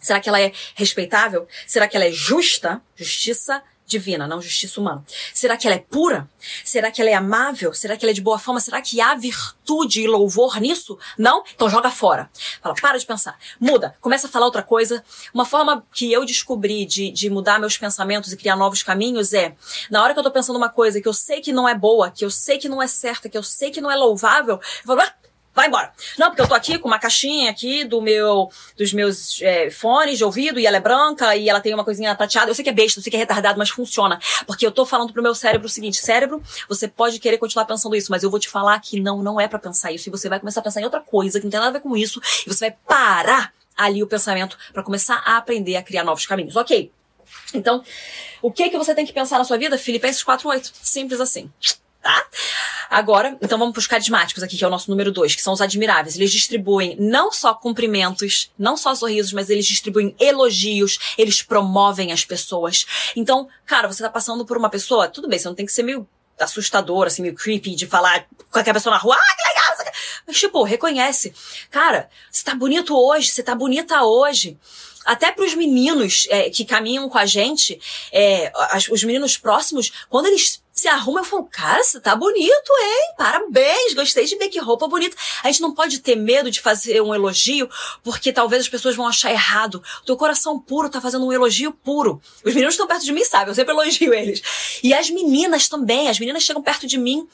Será 0.00 0.20
que 0.20 0.28
ela 0.28 0.40
é 0.40 0.52
respeitável? 0.74 1.46
Será 1.66 1.86
que 1.86 1.96
ela 1.96 2.06
é 2.06 2.12
justa? 2.12 2.80
Justiça 2.94 3.62
divina, 3.86 4.26
não 4.26 4.40
justiça 4.42 4.80
humana. 4.80 5.04
Será 5.32 5.56
que 5.56 5.66
ela 5.66 5.76
é 5.76 5.78
pura? 5.78 6.28
Será 6.64 6.90
que 6.90 7.00
ela 7.00 7.10
é 7.10 7.14
amável? 7.14 7.72
Será 7.72 7.96
que 7.96 8.04
ela 8.04 8.10
é 8.10 8.14
de 8.14 8.20
boa 8.20 8.38
fama? 8.38 8.60
Será 8.60 8.80
que 8.82 9.00
há 9.00 9.14
virtude 9.14 10.02
e 10.02 10.06
louvor 10.06 10.60
nisso? 10.60 10.98
Não? 11.16 11.42
Então 11.54 11.68
joga 11.68 11.90
fora. 11.90 12.28
Fala, 12.60 12.74
para 12.74 12.98
de 12.98 13.06
pensar. 13.06 13.38
Muda. 13.60 13.96
Começa 14.00 14.26
a 14.26 14.30
falar 14.30 14.46
outra 14.46 14.62
coisa. 14.62 15.04
Uma 15.32 15.44
forma 15.44 15.84
que 15.92 16.12
eu 16.12 16.24
descobri 16.24 16.84
de, 16.84 17.10
de 17.10 17.30
mudar 17.30 17.60
meus 17.60 17.78
pensamentos 17.78 18.32
e 18.32 18.36
criar 18.36 18.56
novos 18.56 18.82
caminhos 18.82 19.32
é, 19.32 19.54
na 19.90 20.02
hora 20.02 20.12
que 20.12 20.18
eu 20.18 20.24
tô 20.24 20.30
pensando 20.30 20.56
uma 20.56 20.68
coisa 20.68 21.00
que 21.00 21.08
eu 21.08 21.14
sei 21.14 21.40
que 21.40 21.52
não 21.52 21.68
é 21.68 21.74
boa, 21.74 22.10
que 22.10 22.24
eu 22.24 22.30
sei 22.30 22.58
que 22.58 22.68
não 22.68 22.82
é 22.82 22.86
certa, 22.86 23.28
que 23.28 23.38
eu 23.38 23.42
sei 23.42 23.70
que 23.70 23.80
não 23.80 23.90
é 23.90 23.96
louvável, 23.96 24.56
eu 24.56 24.86
falo, 24.86 25.00
ah, 25.00 25.14
vai 25.56 25.68
embora. 25.68 25.90
Não, 26.18 26.28
porque 26.28 26.42
eu 26.42 26.46
tô 26.46 26.54
aqui 26.54 26.78
com 26.78 26.86
uma 26.86 26.98
caixinha 26.98 27.50
aqui 27.50 27.82
do 27.82 28.02
meu, 28.02 28.50
dos 28.76 28.92
meus 28.92 29.40
é, 29.40 29.70
fones 29.70 30.18
de 30.18 30.24
ouvido 30.24 30.60
e 30.60 30.66
ela 30.66 30.76
é 30.76 30.80
branca 30.80 31.34
e 31.34 31.48
ela 31.48 31.60
tem 31.60 31.72
uma 31.72 31.82
coisinha 31.82 32.14
prateada. 32.14 32.50
Eu 32.50 32.54
sei 32.54 32.62
que 32.62 32.68
é 32.68 32.74
besta, 32.74 33.00
eu 33.00 33.02
sei 33.02 33.10
que 33.10 33.16
é 33.16 33.20
retardado, 33.20 33.58
mas 33.58 33.70
funciona. 33.70 34.20
Porque 34.46 34.66
eu 34.66 34.70
tô 34.70 34.84
falando 34.84 35.14
pro 35.14 35.22
meu 35.22 35.34
cérebro 35.34 35.66
o 35.66 35.70
seguinte, 35.70 35.96
cérebro, 35.96 36.42
você 36.68 36.86
pode 36.86 37.18
querer 37.18 37.38
continuar 37.38 37.64
pensando 37.64 37.96
isso, 37.96 38.10
mas 38.10 38.22
eu 38.22 38.30
vou 38.30 38.38
te 38.38 38.50
falar 38.50 38.78
que 38.80 39.00
não, 39.00 39.22
não 39.22 39.40
é 39.40 39.48
para 39.48 39.58
pensar 39.58 39.90
isso. 39.90 40.10
E 40.10 40.12
você 40.12 40.28
vai 40.28 40.38
começar 40.38 40.60
a 40.60 40.62
pensar 40.62 40.82
em 40.82 40.84
outra 40.84 41.00
coisa 41.00 41.40
que 41.40 41.46
não 41.46 41.50
tem 41.50 41.58
nada 41.58 41.70
a 41.70 41.72
ver 41.72 41.80
com 41.80 41.96
isso. 41.96 42.20
E 42.46 42.52
você 42.52 42.68
vai 42.68 42.76
parar 42.86 43.54
ali 43.74 44.02
o 44.02 44.06
pensamento 44.06 44.58
para 44.74 44.82
começar 44.82 45.22
a 45.24 45.38
aprender 45.38 45.76
a 45.76 45.82
criar 45.82 46.04
novos 46.04 46.26
caminhos. 46.26 46.54
Ok. 46.54 46.92
Então, 47.54 47.82
o 48.42 48.52
que 48.52 48.68
que 48.68 48.76
você 48.76 48.94
tem 48.94 49.06
que 49.06 49.12
pensar 49.12 49.38
na 49.38 49.44
sua 49.44 49.56
vida? 49.56 49.78
Filipenses 49.78 50.22
4.8. 50.22 50.70
Simples 50.82 51.20
assim 51.20 51.50
tá? 52.06 52.26
Agora, 52.90 53.36
então 53.40 53.58
vamos 53.58 53.72
para 53.72 53.80
os 53.80 53.86
carismáticos 53.86 54.42
aqui, 54.42 54.56
que 54.56 54.64
é 54.64 54.66
o 54.66 54.70
nosso 54.70 54.90
número 54.90 55.12
dois, 55.12 55.34
que 55.34 55.42
são 55.42 55.52
os 55.52 55.60
admiráveis. 55.60 56.16
Eles 56.16 56.30
distribuem 56.30 56.96
não 56.98 57.32
só 57.32 57.54
cumprimentos, 57.54 58.50
não 58.58 58.76
só 58.76 58.94
sorrisos, 58.94 59.32
mas 59.32 59.50
eles 59.50 59.66
distribuem 59.66 60.14
elogios, 60.18 60.98
eles 61.18 61.42
promovem 61.42 62.12
as 62.12 62.24
pessoas. 62.24 62.86
Então, 63.14 63.48
cara, 63.64 63.88
você 63.88 64.02
tá 64.02 64.10
passando 64.10 64.44
por 64.44 64.56
uma 64.56 64.70
pessoa, 64.70 65.08
tudo 65.08 65.28
bem, 65.28 65.38
você 65.38 65.48
não 65.48 65.54
tem 65.54 65.66
que 65.66 65.72
ser 65.72 65.82
meio 65.82 66.06
assustador, 66.38 67.06
assim, 67.06 67.22
meio 67.22 67.34
creepy 67.34 67.74
de 67.74 67.86
falar 67.86 68.26
com 68.50 68.58
aquela 68.58 68.74
pessoa 68.74 68.94
na 68.94 69.00
rua, 69.00 69.16
ah, 69.16 69.36
que 69.36 69.48
legal! 69.48 69.66
Mas, 70.26 70.38
tipo, 70.38 70.62
reconhece. 70.62 71.32
Cara, 71.70 72.08
você 72.30 72.44
tá 72.44 72.54
bonito 72.54 72.96
hoje, 72.96 73.30
você 73.30 73.42
tá 73.42 73.54
bonita 73.54 74.02
hoje 74.02 74.58
até 75.06 75.30
para 75.30 75.44
os 75.44 75.54
meninos 75.54 76.26
é, 76.28 76.50
que 76.50 76.64
caminham 76.64 77.08
com 77.08 77.16
a 77.16 77.24
gente, 77.24 77.80
é, 78.12 78.52
as, 78.70 78.88
os 78.88 79.04
meninos 79.04 79.38
próximos, 79.38 79.92
quando 80.10 80.26
eles 80.26 80.60
se 80.72 80.88
arrumam, 80.88 81.22
eu 81.22 81.24
falo, 81.24 81.44
cara, 81.44 81.82
você 81.82 81.98
tá 81.98 82.14
bonito, 82.14 82.70
hein? 82.82 83.14
Parabéns, 83.16 83.94
gostei 83.94 84.26
de 84.26 84.36
ver 84.36 84.48
que 84.48 84.58
roupa 84.58 84.86
bonita. 84.86 85.16
A 85.42 85.46
gente 85.46 85.62
não 85.62 85.72
pode 85.72 86.00
ter 86.00 86.16
medo 86.16 86.50
de 86.50 86.60
fazer 86.60 87.00
um 87.00 87.14
elogio, 87.14 87.66
porque 88.04 88.30
talvez 88.30 88.62
as 88.62 88.68
pessoas 88.68 88.94
vão 88.94 89.06
achar 89.08 89.30
errado. 89.30 89.82
O 90.02 90.04
teu 90.04 90.18
coração 90.18 90.60
puro 90.60 90.90
tá 90.90 91.00
fazendo 91.00 91.24
um 91.24 91.32
elogio 91.32 91.72
puro. 91.72 92.20
Os 92.44 92.52
meninos 92.52 92.74
estão 92.74 92.86
perto 92.86 93.06
de 93.06 93.12
mim, 93.12 93.24
sabe? 93.24 93.50
Eu 93.50 93.54
sempre 93.54 93.72
elogio 93.72 94.12
eles. 94.12 94.42
E 94.82 94.92
as 94.92 95.08
meninas 95.08 95.66
também, 95.66 96.10
as 96.10 96.18
meninas 96.18 96.42
chegam 96.42 96.62
perto 96.62 96.86
de 96.86 96.98
mim 96.98 97.26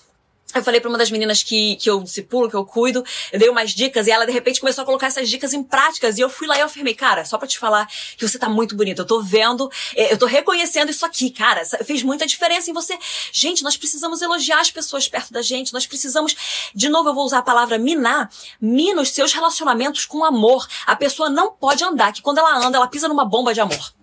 eu 0.54 0.62
falei 0.62 0.80
para 0.80 0.88
uma 0.88 0.98
das 0.98 1.10
meninas 1.10 1.42
que, 1.42 1.76
que 1.76 1.88
eu 1.88 2.02
discipulo, 2.02 2.48
que 2.48 2.56
eu 2.56 2.64
cuido, 2.64 3.04
eu 3.32 3.38
dei 3.38 3.48
umas 3.48 3.70
dicas 3.70 4.06
e 4.06 4.10
ela 4.10 4.26
de 4.26 4.32
repente 4.32 4.60
começou 4.60 4.82
a 4.82 4.84
colocar 4.84 5.06
essas 5.06 5.28
dicas 5.28 5.52
em 5.52 5.62
práticas. 5.62 6.18
E 6.18 6.20
eu 6.20 6.28
fui 6.28 6.46
lá 6.46 6.56
e 6.56 6.60
eu 6.60 6.66
afirmei, 6.66 6.94
cara, 6.94 7.24
só 7.24 7.38
para 7.38 7.48
te 7.48 7.58
falar 7.58 7.88
que 8.16 8.26
você 8.26 8.38
tá 8.38 8.48
muito 8.48 8.76
bonita. 8.76 9.02
Eu 9.02 9.06
tô 9.06 9.22
vendo, 9.22 9.70
é, 9.96 10.12
eu 10.12 10.18
tô 10.18 10.26
reconhecendo 10.26 10.90
isso 10.90 11.04
aqui, 11.06 11.30
cara. 11.30 11.62
Fez 11.84 12.02
muita 12.02 12.26
diferença 12.26 12.70
em 12.70 12.74
você. 12.74 12.98
Gente, 13.32 13.62
nós 13.62 13.76
precisamos 13.76 14.20
elogiar 14.22 14.60
as 14.60 14.70
pessoas 14.70 15.08
perto 15.08 15.32
da 15.32 15.42
gente. 15.42 15.72
Nós 15.72 15.86
precisamos, 15.86 16.34
de 16.74 16.88
novo, 16.88 17.08
eu 17.08 17.14
vou 17.14 17.24
usar 17.24 17.38
a 17.38 17.42
palavra 17.42 17.78
minar. 17.78 18.30
Mina 18.60 19.02
os 19.02 19.10
seus 19.10 19.32
relacionamentos 19.32 20.04
com 20.06 20.24
amor. 20.24 20.66
A 20.86 20.96
pessoa 20.96 21.30
não 21.30 21.52
pode 21.52 21.82
andar, 21.84 22.12
que 22.12 22.22
quando 22.22 22.38
ela 22.38 22.66
anda, 22.66 22.76
ela 22.76 22.86
pisa 22.86 23.08
numa 23.08 23.24
bomba 23.24 23.54
de 23.54 23.60
amor. 23.60 24.01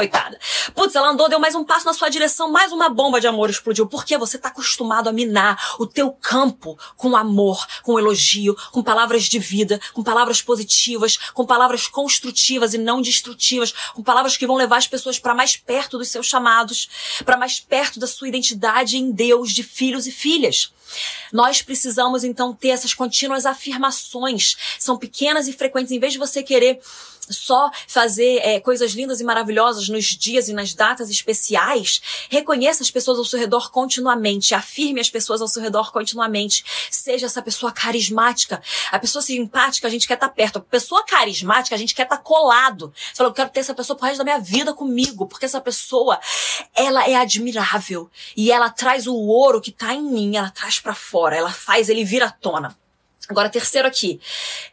Coitada. 0.00 0.40
Putz, 0.74 0.94
ela 0.94 1.10
andou, 1.10 1.28
deu 1.28 1.38
mais 1.38 1.54
um 1.54 1.62
passo 1.62 1.84
na 1.84 1.92
sua 1.92 2.08
direção, 2.08 2.50
mais 2.50 2.72
uma 2.72 2.88
bomba 2.88 3.20
de 3.20 3.26
amor 3.26 3.50
explodiu. 3.50 3.86
Porque 3.86 4.16
você 4.16 4.38
tá 4.38 4.48
acostumado 4.48 5.10
a 5.10 5.12
minar 5.12 5.74
o 5.78 5.86
teu 5.86 6.10
campo 6.10 6.78
com 6.96 7.14
amor, 7.14 7.66
com 7.82 7.98
elogio, 7.98 8.56
com 8.72 8.82
palavras 8.82 9.24
de 9.24 9.38
vida, 9.38 9.78
com 9.92 10.02
palavras 10.02 10.40
positivas, 10.40 11.18
com 11.34 11.44
palavras 11.44 11.86
construtivas 11.86 12.72
e 12.72 12.78
não 12.78 13.02
destrutivas, 13.02 13.74
com 13.92 14.02
palavras 14.02 14.38
que 14.38 14.46
vão 14.46 14.56
levar 14.56 14.78
as 14.78 14.86
pessoas 14.86 15.18
para 15.18 15.34
mais 15.34 15.54
perto 15.54 15.98
dos 15.98 16.08
seus 16.08 16.24
chamados, 16.24 16.88
para 17.22 17.36
mais 17.36 17.60
perto 17.60 18.00
da 18.00 18.06
sua 18.06 18.26
identidade 18.26 18.96
em 18.96 19.10
Deus 19.10 19.52
de 19.52 19.62
filhos 19.62 20.06
e 20.06 20.10
filhas. 20.10 20.72
Nós 21.30 21.60
precisamos 21.60 22.24
então 22.24 22.54
ter 22.54 22.68
essas 22.68 22.94
contínuas 22.94 23.44
afirmações. 23.44 24.56
São 24.78 24.96
pequenas 24.96 25.46
e 25.46 25.52
frequentes. 25.52 25.92
Em 25.92 26.00
vez 26.00 26.14
de 26.14 26.18
você 26.18 26.42
querer 26.42 26.80
só 27.32 27.70
fazer 27.86 28.38
é, 28.38 28.60
coisas 28.60 28.92
lindas 28.92 29.20
e 29.20 29.24
maravilosas 29.24 29.88
nos 29.88 30.06
dias 30.06 30.48
e 30.48 30.52
nas 30.52 30.74
datas 30.74 31.10
especiais. 31.10 32.00
Reconheça 32.28 32.82
as 32.82 32.90
pessoas 32.90 33.18
ao 33.18 33.24
seu 33.24 33.38
redor 33.38 33.70
continuamente. 33.70 34.54
Afirme 34.54 35.00
as 35.00 35.10
pessoas 35.10 35.40
ao 35.40 35.48
seu 35.48 35.62
redor 35.62 35.92
continuamente. 35.92 36.64
Seja 36.90 37.26
essa 37.26 37.42
pessoa 37.42 37.72
carismática. 37.72 38.62
A 38.90 38.98
pessoa 38.98 39.22
simpática, 39.22 39.86
a 39.86 39.90
gente 39.90 40.06
quer 40.06 40.14
estar 40.14 40.28
tá 40.28 40.34
perto. 40.34 40.58
A 40.58 40.62
pessoa 40.62 41.04
carismática, 41.04 41.74
a 41.74 41.78
gente 41.78 41.94
quer 41.94 42.04
estar 42.04 42.16
tá 42.16 42.22
colado. 42.22 42.92
Você 42.96 43.16
fala, 43.16 43.30
eu 43.30 43.34
quero 43.34 43.50
ter 43.50 43.60
essa 43.60 43.74
pessoa 43.74 43.96
pro 43.96 44.06
resto 44.06 44.18
da 44.18 44.24
minha 44.24 44.38
vida 44.38 44.74
comigo, 44.74 45.26
porque 45.26 45.46
essa 45.46 45.60
pessoa, 45.60 46.18
ela 46.74 47.08
é 47.08 47.14
admirável. 47.14 48.10
E 48.36 48.50
ela 48.50 48.70
traz 48.70 49.06
o 49.06 49.14
ouro 49.14 49.60
que 49.60 49.70
tá 49.70 49.94
em 49.94 50.02
mim, 50.02 50.36
ela 50.36 50.50
traz 50.50 50.78
para 50.78 50.94
fora. 50.94 51.36
Ela 51.36 51.52
faz 51.52 51.88
ele 51.88 52.04
vir 52.04 52.22
à 52.22 52.30
tona. 52.30 52.76
Agora, 53.28 53.48
terceiro 53.48 53.86
aqui. 53.86 54.20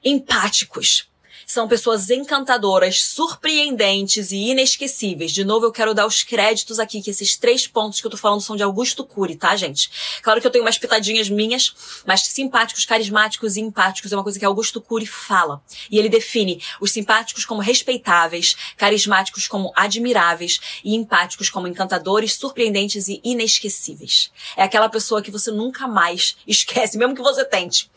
Empáticos. 0.04 1.08
São 1.50 1.66
pessoas 1.66 2.10
encantadoras, 2.10 3.02
surpreendentes 3.06 4.34
e 4.34 4.50
inesquecíveis. 4.50 5.32
De 5.32 5.46
novo, 5.46 5.66
eu 5.66 5.72
quero 5.72 5.94
dar 5.94 6.06
os 6.06 6.22
créditos 6.22 6.78
aqui, 6.78 7.02
que 7.02 7.10
esses 7.10 7.38
três 7.38 7.66
pontos 7.66 8.02
que 8.02 8.06
eu 8.06 8.12
tô 8.12 8.18
falando 8.18 8.42
são 8.42 8.58
de 8.58 8.64
Augusto 8.64 9.06
Cury, 9.06 9.38
tá, 9.38 9.56
gente? 9.56 9.90
Claro 10.22 10.42
que 10.42 10.46
eu 10.46 10.52
tenho 10.52 10.66
umas 10.66 10.78
pitadinhas 10.78 11.30
minhas, 11.30 11.74
mas 12.06 12.24
simpáticos, 12.24 12.84
carismáticos 12.84 13.56
e 13.56 13.62
empáticos 13.62 14.12
é 14.12 14.18
uma 14.18 14.24
coisa 14.24 14.38
que 14.38 14.44
Augusto 14.44 14.82
Cury 14.82 15.06
fala. 15.06 15.62
E 15.90 15.98
ele 15.98 16.10
define 16.10 16.62
os 16.82 16.92
simpáticos 16.92 17.46
como 17.46 17.62
respeitáveis, 17.62 18.58
carismáticos 18.76 19.48
como 19.48 19.72
admiráveis 19.74 20.60
e 20.84 20.96
empáticos 20.96 21.50
como 21.50 21.66
encantadores, 21.66 22.34
surpreendentes 22.34 23.08
e 23.08 23.22
inesquecíveis. 23.24 24.34
É 24.58 24.64
aquela 24.64 24.90
pessoa 24.90 25.22
que 25.22 25.32
você 25.32 25.50
nunca 25.50 25.88
mais 25.88 26.36
esquece, 26.46 26.98
mesmo 26.98 27.16
que 27.16 27.22
você 27.22 27.46
tente. 27.46 27.90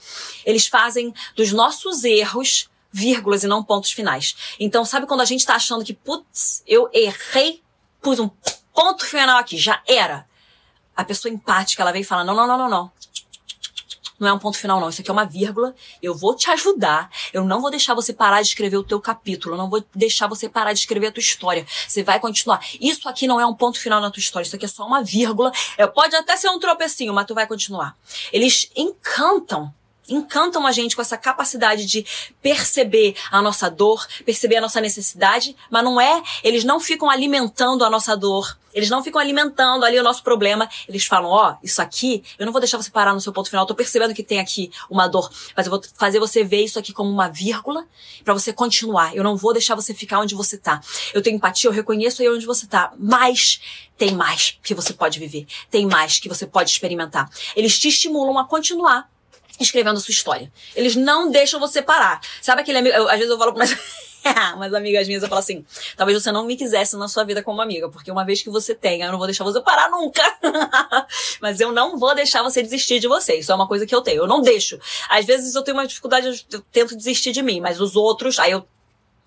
Eles 0.46 0.68
fazem 0.68 1.12
dos 1.34 1.50
nossos 1.50 2.04
erros 2.04 2.70
vírgulas 2.92 3.44
e 3.44 3.46
não 3.46 3.62
pontos 3.62 3.92
finais. 3.92 4.56
Então, 4.58 4.84
sabe 4.84 5.06
quando 5.06 5.20
a 5.20 5.24
gente 5.24 5.46
tá 5.46 5.54
achando 5.54 5.84
que, 5.84 5.92
putz, 5.92 6.62
eu 6.66 6.88
errei, 6.92 7.62
pus 8.00 8.18
um 8.18 8.30
ponto 8.72 9.04
final 9.06 9.38
aqui, 9.38 9.56
já 9.56 9.82
era. 9.86 10.26
A 10.96 11.04
pessoa 11.04 11.32
empática, 11.32 11.82
ela 11.82 11.92
vem 11.92 12.02
e 12.02 12.04
fala, 12.04 12.24
não, 12.24 12.34
não, 12.34 12.46
não, 12.46 12.58
não, 12.58 12.68
não. 12.68 12.92
Não 14.18 14.28
é 14.28 14.32
um 14.34 14.38
ponto 14.38 14.58
final, 14.58 14.78
não. 14.78 14.90
Isso 14.90 15.00
aqui 15.00 15.08
é 15.08 15.12
uma 15.14 15.24
vírgula. 15.24 15.74
Eu 16.02 16.14
vou 16.14 16.36
te 16.36 16.50
ajudar. 16.50 17.10
Eu 17.32 17.42
não 17.42 17.58
vou 17.58 17.70
deixar 17.70 17.94
você 17.94 18.12
parar 18.12 18.42
de 18.42 18.48
escrever 18.48 18.76
o 18.76 18.84
teu 18.84 19.00
capítulo. 19.00 19.54
Eu 19.54 19.58
não 19.58 19.70
vou 19.70 19.82
deixar 19.94 20.26
você 20.26 20.46
parar 20.46 20.74
de 20.74 20.80
escrever 20.80 21.06
a 21.06 21.12
tua 21.12 21.22
história. 21.22 21.66
Você 21.88 22.02
vai 22.02 22.20
continuar. 22.20 22.62
Isso 22.78 23.08
aqui 23.08 23.26
não 23.26 23.40
é 23.40 23.46
um 23.46 23.54
ponto 23.54 23.80
final 23.80 23.98
na 23.98 24.10
tua 24.10 24.20
história. 24.20 24.46
Isso 24.46 24.54
aqui 24.54 24.66
é 24.66 24.68
só 24.68 24.86
uma 24.86 25.02
vírgula. 25.02 25.50
Pode 25.94 26.14
até 26.14 26.36
ser 26.36 26.50
um 26.50 26.58
tropecinho, 26.58 27.14
mas 27.14 27.24
tu 27.24 27.34
vai 27.34 27.46
continuar. 27.46 27.96
Eles 28.30 28.70
encantam 28.76 29.72
encantam 30.10 30.66
a 30.66 30.72
gente 30.72 30.96
com 30.96 31.02
essa 31.02 31.16
capacidade 31.16 31.86
de 31.86 32.04
perceber 32.42 33.14
a 33.30 33.40
nossa 33.40 33.70
dor, 33.70 34.06
perceber 34.24 34.56
a 34.56 34.60
nossa 34.60 34.80
necessidade, 34.80 35.56
mas 35.70 35.84
não 35.84 36.00
é, 36.00 36.22
eles 36.42 36.64
não 36.64 36.80
ficam 36.80 37.08
alimentando 37.08 37.84
a 37.84 37.90
nossa 37.90 38.16
dor. 38.16 38.58
Eles 38.72 38.88
não 38.88 39.02
ficam 39.02 39.20
alimentando 39.20 39.84
ali 39.84 39.98
o 39.98 40.02
nosso 40.02 40.22
problema. 40.22 40.68
Eles 40.88 41.04
falam, 41.04 41.30
ó, 41.30 41.50
oh, 41.50 41.56
isso 41.62 41.82
aqui, 41.82 42.22
eu 42.38 42.46
não 42.46 42.52
vou 42.52 42.60
deixar 42.60 42.76
você 42.76 42.90
parar 42.90 43.12
no 43.12 43.20
seu 43.20 43.32
ponto 43.32 43.48
final. 43.50 43.64
Eu 43.64 43.66
tô 43.68 43.74
percebendo 43.74 44.14
que 44.14 44.22
tem 44.22 44.38
aqui 44.38 44.70
uma 44.88 45.08
dor, 45.08 45.30
mas 45.56 45.66
eu 45.66 45.70
vou 45.70 45.82
fazer 45.96 46.18
você 46.20 46.44
ver 46.44 46.64
isso 46.64 46.78
aqui 46.78 46.92
como 46.92 47.10
uma 47.10 47.28
vírgula 47.28 47.84
para 48.24 48.32
você 48.32 48.52
continuar. 48.52 49.14
Eu 49.14 49.24
não 49.24 49.36
vou 49.36 49.52
deixar 49.52 49.74
você 49.74 49.92
ficar 49.92 50.20
onde 50.20 50.34
você 50.34 50.56
tá. 50.56 50.80
Eu 51.12 51.22
tenho 51.22 51.36
empatia, 51.36 51.68
eu 51.68 51.74
reconheço 51.74 52.22
aí 52.22 52.28
onde 52.28 52.46
você 52.46 52.66
tá, 52.66 52.92
mas 52.98 53.60
tem 53.98 54.14
mais 54.14 54.58
que 54.62 54.74
você 54.74 54.92
pode 54.92 55.18
viver. 55.18 55.46
Tem 55.70 55.86
mais 55.86 56.18
que 56.18 56.28
você 56.28 56.46
pode 56.46 56.70
experimentar. 56.70 57.28
Eles 57.56 57.78
te 57.78 57.88
estimulam 57.88 58.38
a 58.38 58.44
continuar 58.44 59.10
escrevendo 59.62 59.96
a 59.96 60.00
sua 60.00 60.12
história. 60.12 60.50
Eles 60.74 60.96
não 60.96 61.30
deixam 61.30 61.60
você 61.60 61.82
parar. 61.82 62.20
Sabe 62.40 62.62
aquele 62.62 62.78
amigo, 62.78 62.96
eu, 62.96 63.08
às 63.08 63.16
vezes 63.16 63.30
eu 63.30 63.38
falo 63.38 63.52
com 63.52 63.60
umas, 64.56 64.74
amigas 64.74 65.06
minhas, 65.06 65.22
eu 65.22 65.28
falo 65.28 65.38
assim, 65.38 65.64
talvez 65.96 66.22
você 66.22 66.30
não 66.30 66.44
me 66.44 66.56
quisesse 66.56 66.96
na 66.96 67.08
sua 67.08 67.24
vida 67.24 67.42
como 67.42 67.60
amiga, 67.60 67.88
porque 67.88 68.10
uma 68.10 68.24
vez 68.24 68.42
que 68.42 68.50
você 68.50 68.74
tem, 68.74 69.02
eu 69.02 69.10
não 69.10 69.18
vou 69.18 69.26
deixar 69.26 69.44
você 69.44 69.60
parar 69.60 69.90
nunca. 69.90 70.22
Mas 71.40 71.60
eu 71.60 71.72
não 71.72 71.98
vou 71.98 72.14
deixar 72.14 72.42
você 72.42 72.62
desistir 72.62 73.00
de 73.00 73.08
você. 73.08 73.36
Isso 73.36 73.52
é 73.52 73.54
uma 73.54 73.68
coisa 73.68 73.86
que 73.86 73.94
eu 73.94 74.02
tenho. 74.02 74.22
Eu 74.22 74.26
não 74.26 74.42
deixo. 74.42 74.78
Às 75.08 75.24
vezes 75.24 75.54
eu 75.54 75.62
tenho 75.62 75.76
uma 75.76 75.86
dificuldade, 75.86 76.46
eu 76.52 76.60
tento 76.72 76.96
desistir 76.96 77.32
de 77.32 77.42
mim, 77.42 77.60
mas 77.60 77.80
os 77.80 77.96
outros, 77.96 78.38
aí 78.38 78.52
eu 78.52 78.64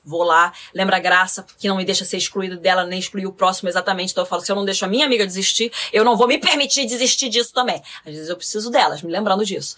vou 0.03 0.23
lá, 0.23 0.53
lembra 0.73 0.97
a 0.97 0.99
graça, 0.99 1.45
que 1.57 1.67
não 1.67 1.77
me 1.77 1.85
deixa 1.85 2.03
ser 2.05 2.17
excluído 2.17 2.57
dela, 2.57 2.85
nem 2.85 2.99
excluir 2.99 3.25
o 3.25 3.33
próximo 3.33 3.69
exatamente. 3.69 4.11
Então 4.11 4.23
eu 4.23 4.27
falo, 4.27 4.41
se 4.43 4.51
eu 4.51 4.55
não 4.55 4.65
deixo 4.65 4.85
a 4.85 4.87
minha 4.87 5.05
amiga 5.05 5.25
desistir, 5.25 5.71
eu 5.91 6.03
não 6.03 6.17
vou 6.17 6.27
me 6.27 6.37
permitir 6.37 6.85
desistir 6.85 7.29
disso 7.29 7.53
também. 7.53 7.81
Às 8.05 8.13
vezes 8.13 8.29
eu 8.29 8.35
preciso 8.35 8.69
delas, 8.69 9.01
me 9.01 9.11
lembrando 9.11 9.45
disso. 9.45 9.75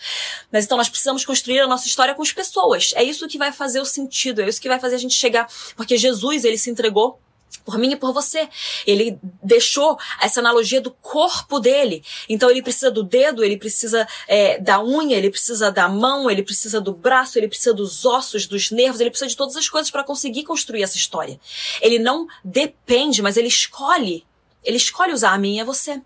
Mas 0.51 0.65
então 0.65 0.77
nós 0.77 0.89
precisamos 0.89 1.25
construir 1.25 1.60
a 1.60 1.67
nossa 1.67 1.88
história 1.88 2.13
com 2.13 2.22
as 2.22 2.32
pessoas. 2.32 2.94
É 2.96 3.03
isso 3.03 3.27
que 3.27 3.38
vai 3.38 3.51
fazer 3.51 3.79
o 3.79 3.86
sentido, 3.86 4.41
é 4.41 4.48
isso 4.48 4.62
que 4.62 4.67
vai 4.67 4.79
fazer 4.79 4.96
a 4.96 5.00
gente 5.00 5.15
chegar. 5.15 5.48
Porque 5.75 5.98
Jesus, 5.98 6.44
ele 6.44 6.58
se 6.58 6.70
entregou 6.70 7.20
por 7.65 7.77
mim 7.79 7.91
e 7.91 7.95
por 7.95 8.13
você. 8.13 8.48
Ele 8.86 9.17
deixou 9.43 9.98
essa 10.22 10.39
analogia 10.39 10.79
do 10.79 10.91
corpo 10.91 11.60
dele. 11.60 12.03
Então 12.29 12.50
ele 12.50 12.62
precisa 12.62 12.91
do 12.91 13.03
dedo, 13.03 13.43
ele 13.43 13.57
precisa 13.57 14.07
é, 14.27 14.60
da 14.60 14.81
unha, 14.81 15.17
ele 15.17 15.31
precisa 15.31 15.72
da 15.72 15.89
mão, 15.89 16.29
ele 16.29 16.43
precisa 16.43 16.79
do 16.79 16.93
braço, 16.93 17.39
ele 17.39 17.48
precisa 17.48 17.74
dos 17.74 18.05
ossos, 18.05 18.45
dos 18.45 18.69
nervos, 18.69 19.01
ele 19.01 19.10
precisa 19.10 19.29
de 19.29 19.36
todas 19.36 19.57
as 19.57 19.67
coisas 19.67 19.89
para 19.89 20.03
conseguir 20.03 20.43
construir 20.43 20.84
essa 20.84 20.95
história. 20.95 21.39
Ele 21.81 21.98
não 21.98 22.27
depende, 22.43 23.22
mas 23.22 23.36
ele 23.36 23.48
escolhe. 23.48 24.24
Ele 24.63 24.77
escolhe 24.77 25.12
usar 25.13 25.34
a 25.34 25.38
mim 25.38 25.57
e 25.57 25.62
a 25.62 25.65
você. 25.65 26.01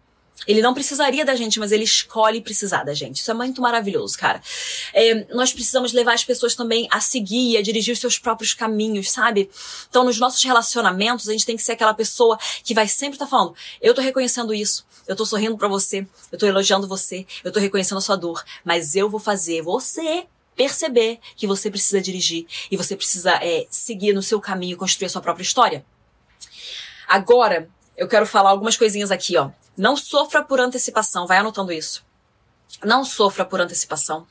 Ele 0.48 0.62
não 0.62 0.74
precisaria 0.74 1.26
da 1.26 1.36
gente, 1.36 1.60
mas 1.60 1.72
ele 1.72 1.84
escolhe 1.84 2.42
precisar 2.42 2.84
da 2.84 2.94
gente. 2.94 3.18
Isso 3.18 3.30
é 3.30 3.34
muito 3.34 3.62
maravilhoso, 3.62 4.18
cara. 4.18 4.42
É, 4.94 5.26
nós 5.34 5.54
precisamos 5.54 5.94
levar 5.94 6.14
as 6.14 6.24
pessoas 6.24 6.56
também 6.56 6.88
a 6.92 7.00
seguir, 7.00 7.58
a 7.58 7.62
dirigir 7.62 7.94
os 7.94 8.00
seus 8.00 8.18
próprios 8.18 8.54
caminhos, 8.54 9.12
sabe? 9.12 9.50
Então, 9.90 10.04
nos 10.04 10.18
nossos 10.18 10.44
relacionamentos, 10.44 11.28
a 11.28 11.32
gente 11.32 11.46
tem 11.46 11.56
que 11.56 11.64
ser 11.64 11.74
aquela 11.74 11.94
pessoa 11.94 12.38
que 12.64 12.74
vai 12.74 12.88
sempre 12.88 13.16
estar 13.16 13.26
tá 13.26 13.30
falando: 13.30 13.54
eu 13.82 13.94
tô 13.94 14.02
reconhecendo 14.02 14.54
isso, 14.54 14.86
eu 15.08 15.16
tô 15.16 15.26
sorrindo 15.26 15.58
para 15.58 15.68
você, 15.68 16.08
eu 16.32 16.38
tô 16.38 16.46
elogiando 16.46 16.88
você, 16.88 17.26
eu 17.44 17.52
tô 17.52 17.60
reconhecendo 17.60 17.98
a 17.98 18.02
sua 18.02 18.16
dor, 18.16 18.44
mas 18.64 18.96
eu 18.96 19.10
vou 19.10 19.20
fazer 19.20 19.62
você 19.62 20.26
perceber 20.56 21.20
que 21.38 21.48
você 21.48 21.72
precisa 21.72 22.02
dirigir 22.02 22.46
e 22.70 22.76
você 22.76 22.96
precisa 22.96 23.32
é, 23.42 23.66
seguir 23.70 24.12
no 24.12 24.22
seu 24.22 24.42
caminho, 24.42 24.76
construir 24.76 25.06
a 25.06 25.10
sua 25.10 25.22
própria 25.22 25.44
história. 25.44 25.86
Agora, 27.08 27.70
eu 27.96 28.08
quero 28.08 28.26
falar 28.26 28.50
algumas 28.50 28.78
coisinhas 28.78 29.10
aqui, 29.10 29.38
ó. 29.38 29.52
Não 29.80 29.96
sofra 29.96 30.44
por 30.44 30.60
antecipação, 30.60 31.26
vai 31.26 31.38
anotando 31.38 31.72
isso. 31.72 32.04
Não 32.84 33.06
sofra 33.06 33.46
por 33.46 33.62
antecipação. 33.62 34.28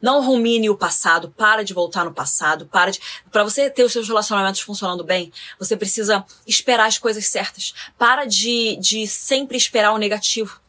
Não 0.00 0.24
rumine 0.24 0.70
o 0.70 0.76
passado, 0.76 1.28
para 1.36 1.64
de 1.64 1.74
voltar 1.74 2.04
no 2.04 2.14
passado, 2.14 2.66
para 2.66 2.92
de. 2.92 3.00
Para 3.28 3.42
você 3.42 3.68
ter 3.68 3.82
os 3.82 3.92
seus 3.92 4.06
relacionamentos 4.06 4.60
funcionando 4.60 5.02
bem, 5.02 5.32
você 5.58 5.76
precisa 5.76 6.24
esperar 6.46 6.86
as 6.86 6.98
coisas 6.98 7.26
certas. 7.26 7.74
Para 7.98 8.26
de, 8.26 8.76
de 8.76 9.08
sempre 9.08 9.56
esperar 9.56 9.92
o 9.92 9.98
negativo. 9.98 10.60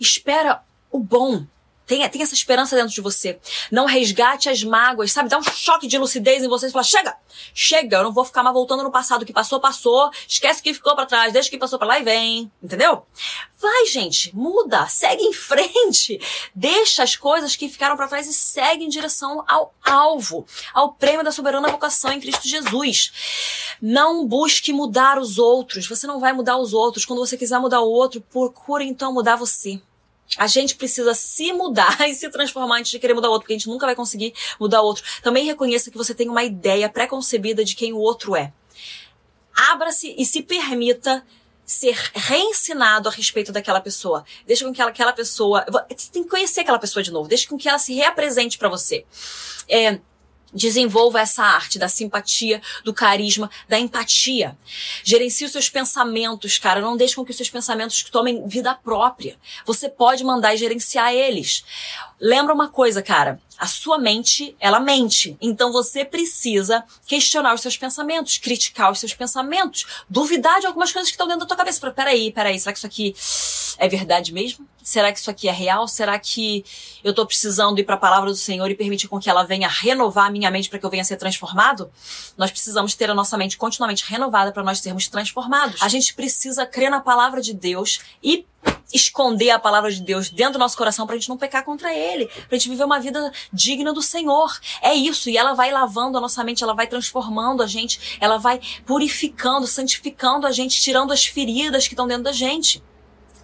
Espera 0.00 0.60
o 0.90 0.98
bom. 0.98 1.46
Tenha, 1.86 2.08
tenha 2.08 2.24
essa 2.24 2.34
esperança 2.34 2.74
dentro 2.74 2.92
de 2.92 3.00
você. 3.00 3.38
Não 3.70 3.86
resgate 3.86 4.48
as 4.48 4.62
mágoas, 4.64 5.12
sabe? 5.12 5.28
Dá 5.28 5.38
um 5.38 5.42
choque 5.42 5.86
de 5.86 5.96
lucidez 5.96 6.42
em 6.42 6.48
você 6.48 6.66
e 6.66 6.70
fala: 6.70 6.84
chega! 6.84 7.16
Chega, 7.54 7.98
eu 7.98 8.04
não 8.04 8.12
vou 8.12 8.24
ficar 8.24 8.42
mais 8.42 8.54
voltando 8.54 8.82
no 8.82 8.90
passado. 8.90 9.22
O 9.22 9.26
que 9.26 9.32
passou, 9.32 9.60
passou. 9.60 10.10
Esquece 10.26 10.60
o 10.60 10.62
que 10.62 10.74
ficou 10.74 10.94
para 10.94 11.06
trás, 11.06 11.32
deixa 11.32 11.48
o 11.48 11.50
que 11.50 11.58
passou 11.58 11.78
para 11.78 11.88
lá 11.88 12.00
e 12.00 12.02
vem. 12.02 12.50
Entendeu? 12.62 13.06
Vai, 13.58 13.86
gente, 13.86 14.34
muda, 14.34 14.86
segue 14.88 15.22
em 15.22 15.32
frente. 15.34 16.20
Deixa 16.54 17.02
as 17.02 17.14
coisas 17.16 17.56
que 17.56 17.68
ficaram 17.68 17.96
para 17.96 18.08
trás 18.08 18.26
e 18.26 18.32
segue 18.32 18.84
em 18.84 18.88
direção 18.88 19.44
ao 19.46 19.74
alvo, 19.84 20.46
ao 20.74 20.92
prêmio 20.92 21.24
da 21.24 21.32
soberana 21.32 21.68
vocação 21.68 22.12
em 22.12 22.20
Cristo 22.20 22.48
Jesus. 22.48 23.76
Não 23.80 24.26
busque 24.26 24.72
mudar 24.72 25.18
os 25.18 25.38
outros. 25.38 25.86
Você 25.86 26.06
não 26.06 26.18
vai 26.18 26.32
mudar 26.32 26.56
os 26.56 26.72
outros. 26.72 27.04
Quando 27.04 27.20
você 27.24 27.36
quiser 27.36 27.58
mudar 27.58 27.80
o 27.80 27.90
outro, 27.90 28.20
procure 28.20 28.84
então 28.84 29.12
mudar 29.12 29.36
você. 29.36 29.80
A 30.36 30.46
gente 30.46 30.74
precisa 30.74 31.14
se 31.14 31.52
mudar 31.52 31.96
e 32.08 32.14
se 32.14 32.28
transformar 32.30 32.78
antes 32.78 32.90
de 32.90 32.98
querer 32.98 33.14
mudar 33.14 33.28
o 33.28 33.32
outro, 33.32 33.44
porque 33.44 33.54
a 33.54 33.58
gente 33.58 33.68
nunca 33.68 33.86
vai 33.86 33.94
conseguir 33.94 34.34
mudar 34.58 34.82
o 34.82 34.84
outro. 34.84 35.04
Também 35.22 35.44
reconheça 35.44 35.90
que 35.90 35.96
você 35.96 36.14
tem 36.14 36.28
uma 36.28 36.44
ideia 36.44 36.88
pré-concebida 36.88 37.64
de 37.64 37.74
quem 37.74 37.92
o 37.92 37.98
outro 37.98 38.34
é. 38.34 38.52
Abra-se 39.54 40.14
e 40.18 40.24
se 40.26 40.42
permita 40.42 41.24
ser 41.64 41.96
reensinado 42.14 43.08
a 43.08 43.12
respeito 43.12 43.50
daquela 43.50 43.80
pessoa. 43.80 44.24
Deixa 44.46 44.64
com 44.64 44.72
que 44.72 44.80
ela, 44.80 44.90
aquela 44.90 45.12
pessoa. 45.12 45.66
Você 45.90 46.10
tem 46.12 46.22
que 46.22 46.30
conhecer 46.30 46.60
aquela 46.60 46.78
pessoa 46.78 47.02
de 47.02 47.10
novo. 47.10 47.28
Deixa 47.28 47.48
com 47.48 47.58
que 47.58 47.68
ela 47.68 47.78
se 47.78 47.92
reapresente 47.92 48.56
para 48.56 48.68
você. 48.68 49.04
É, 49.68 49.98
Desenvolva 50.52 51.20
essa 51.20 51.42
arte 51.42 51.78
da 51.78 51.88
simpatia, 51.88 52.62
do 52.84 52.94
carisma, 52.94 53.50
da 53.68 53.78
empatia. 53.78 54.56
Gerencie 55.04 55.44
os 55.44 55.52
seus 55.52 55.68
pensamentos, 55.68 56.56
cara. 56.58 56.80
Não 56.80 56.96
deixe 56.96 57.14
com 57.14 57.24
que 57.24 57.30
os 57.30 57.36
seus 57.36 57.50
pensamentos 57.50 58.02
tomem 58.04 58.46
vida 58.46 58.74
própria. 58.74 59.36
Você 59.66 59.88
pode 59.88 60.24
mandar 60.24 60.54
e 60.54 60.58
gerenciar 60.58 61.12
eles. 61.12 61.64
Lembra 62.20 62.54
uma 62.54 62.68
coisa, 62.68 63.02
cara. 63.02 63.40
A 63.58 63.66
sua 63.66 63.98
mente, 63.98 64.56
ela 64.60 64.80
mente. 64.80 65.36
Então 65.40 65.72
você 65.72 66.04
precisa 66.04 66.84
questionar 67.06 67.54
os 67.54 67.60
seus 67.60 67.76
pensamentos, 67.76 68.38
criticar 68.38 68.90
os 68.90 69.00
seus 69.00 69.14
pensamentos, 69.14 69.86
duvidar 70.08 70.60
de 70.60 70.66
algumas 70.66 70.92
coisas 70.92 71.10
que 71.10 71.14
estão 71.14 71.26
dentro 71.26 71.40
da 71.40 71.46
tua 71.46 71.56
cabeça. 71.56 71.90
Peraí, 71.90 72.30
peraí, 72.32 72.58
será 72.58 72.72
que 72.72 72.78
isso 72.78 72.86
aqui 72.86 73.14
é 73.78 73.88
verdade 73.88 74.32
mesmo? 74.32 74.66
Será 74.86 75.12
que 75.12 75.18
isso 75.18 75.28
aqui 75.28 75.48
é 75.48 75.52
real? 75.52 75.88
Será 75.88 76.16
que 76.16 76.64
eu 77.02 77.12
tô 77.12 77.26
precisando 77.26 77.80
ir 77.80 77.82
para 77.82 77.96
a 77.96 77.98
palavra 77.98 78.30
do 78.30 78.36
Senhor 78.36 78.70
e 78.70 78.74
permitir 78.76 79.08
com 79.08 79.18
que 79.18 79.28
ela 79.28 79.42
venha 79.42 79.66
renovar 79.66 80.28
a 80.28 80.30
minha 80.30 80.48
mente 80.48 80.70
para 80.70 80.78
que 80.78 80.86
eu 80.86 80.90
venha 80.90 81.02
ser 81.02 81.16
transformado? 81.16 81.90
Nós 82.38 82.52
precisamos 82.52 82.94
ter 82.94 83.10
a 83.10 83.14
nossa 83.14 83.36
mente 83.36 83.56
continuamente 83.56 84.04
renovada 84.08 84.52
para 84.52 84.62
nós 84.62 84.78
sermos 84.78 85.08
transformados. 85.08 85.82
A 85.82 85.88
gente 85.88 86.14
precisa 86.14 86.64
crer 86.64 86.88
na 86.88 87.00
palavra 87.00 87.40
de 87.40 87.52
Deus 87.52 87.98
e 88.22 88.46
esconder 88.94 89.50
a 89.50 89.58
palavra 89.58 89.90
de 89.90 90.00
Deus 90.00 90.30
dentro 90.30 90.52
do 90.52 90.60
nosso 90.60 90.76
coração 90.76 91.04
pra 91.04 91.16
gente 91.16 91.28
não 91.28 91.36
pecar 91.36 91.64
contra 91.64 91.92
ele, 91.92 92.26
pra 92.48 92.56
gente 92.56 92.68
viver 92.68 92.84
uma 92.84 93.00
vida 93.00 93.32
digna 93.52 93.92
do 93.92 94.00
Senhor. 94.00 94.56
É 94.80 94.94
isso, 94.94 95.28
e 95.28 95.36
ela 95.36 95.52
vai 95.52 95.72
lavando 95.72 96.16
a 96.16 96.20
nossa 96.20 96.44
mente, 96.44 96.62
ela 96.62 96.74
vai 96.74 96.86
transformando 96.86 97.60
a 97.60 97.66
gente, 97.66 98.16
ela 98.20 98.38
vai 98.38 98.60
purificando, 98.86 99.66
santificando 99.66 100.46
a 100.46 100.52
gente, 100.52 100.80
tirando 100.80 101.12
as 101.12 101.26
feridas 101.26 101.88
que 101.88 101.94
estão 101.94 102.06
dentro 102.06 102.22
da 102.22 102.32
gente. 102.32 102.80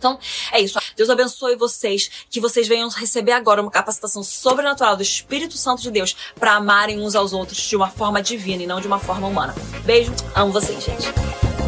Então, 0.03 0.19
é 0.51 0.61
isso. 0.61 0.81
Deus 0.97 1.09
abençoe 1.09 1.55
vocês, 1.55 2.11
que 2.29 2.41
vocês 2.41 2.67
venham 2.67 2.89
receber 2.89 3.31
agora 3.31 3.63
uma 3.63 3.71
capacitação 3.71 4.25
sobrenatural 4.25 4.97
do 4.97 5.03
Espírito 5.03 5.57
Santo 5.57 5.81
de 5.81 5.93
Deus 5.93 6.17
para 6.35 6.55
amarem 6.55 7.01
uns 7.01 7.15
aos 7.15 7.33
outros 7.33 7.59
de 7.59 7.77
uma 7.77 7.89
forma 7.89 8.21
divina 8.21 8.65
e 8.65 8.67
não 8.67 8.81
de 8.81 8.89
uma 8.89 8.99
forma 8.99 9.29
humana. 9.29 9.55
Beijo, 9.85 10.13
amo 10.35 10.53
vocês, 10.53 10.83
gente. 10.83 11.62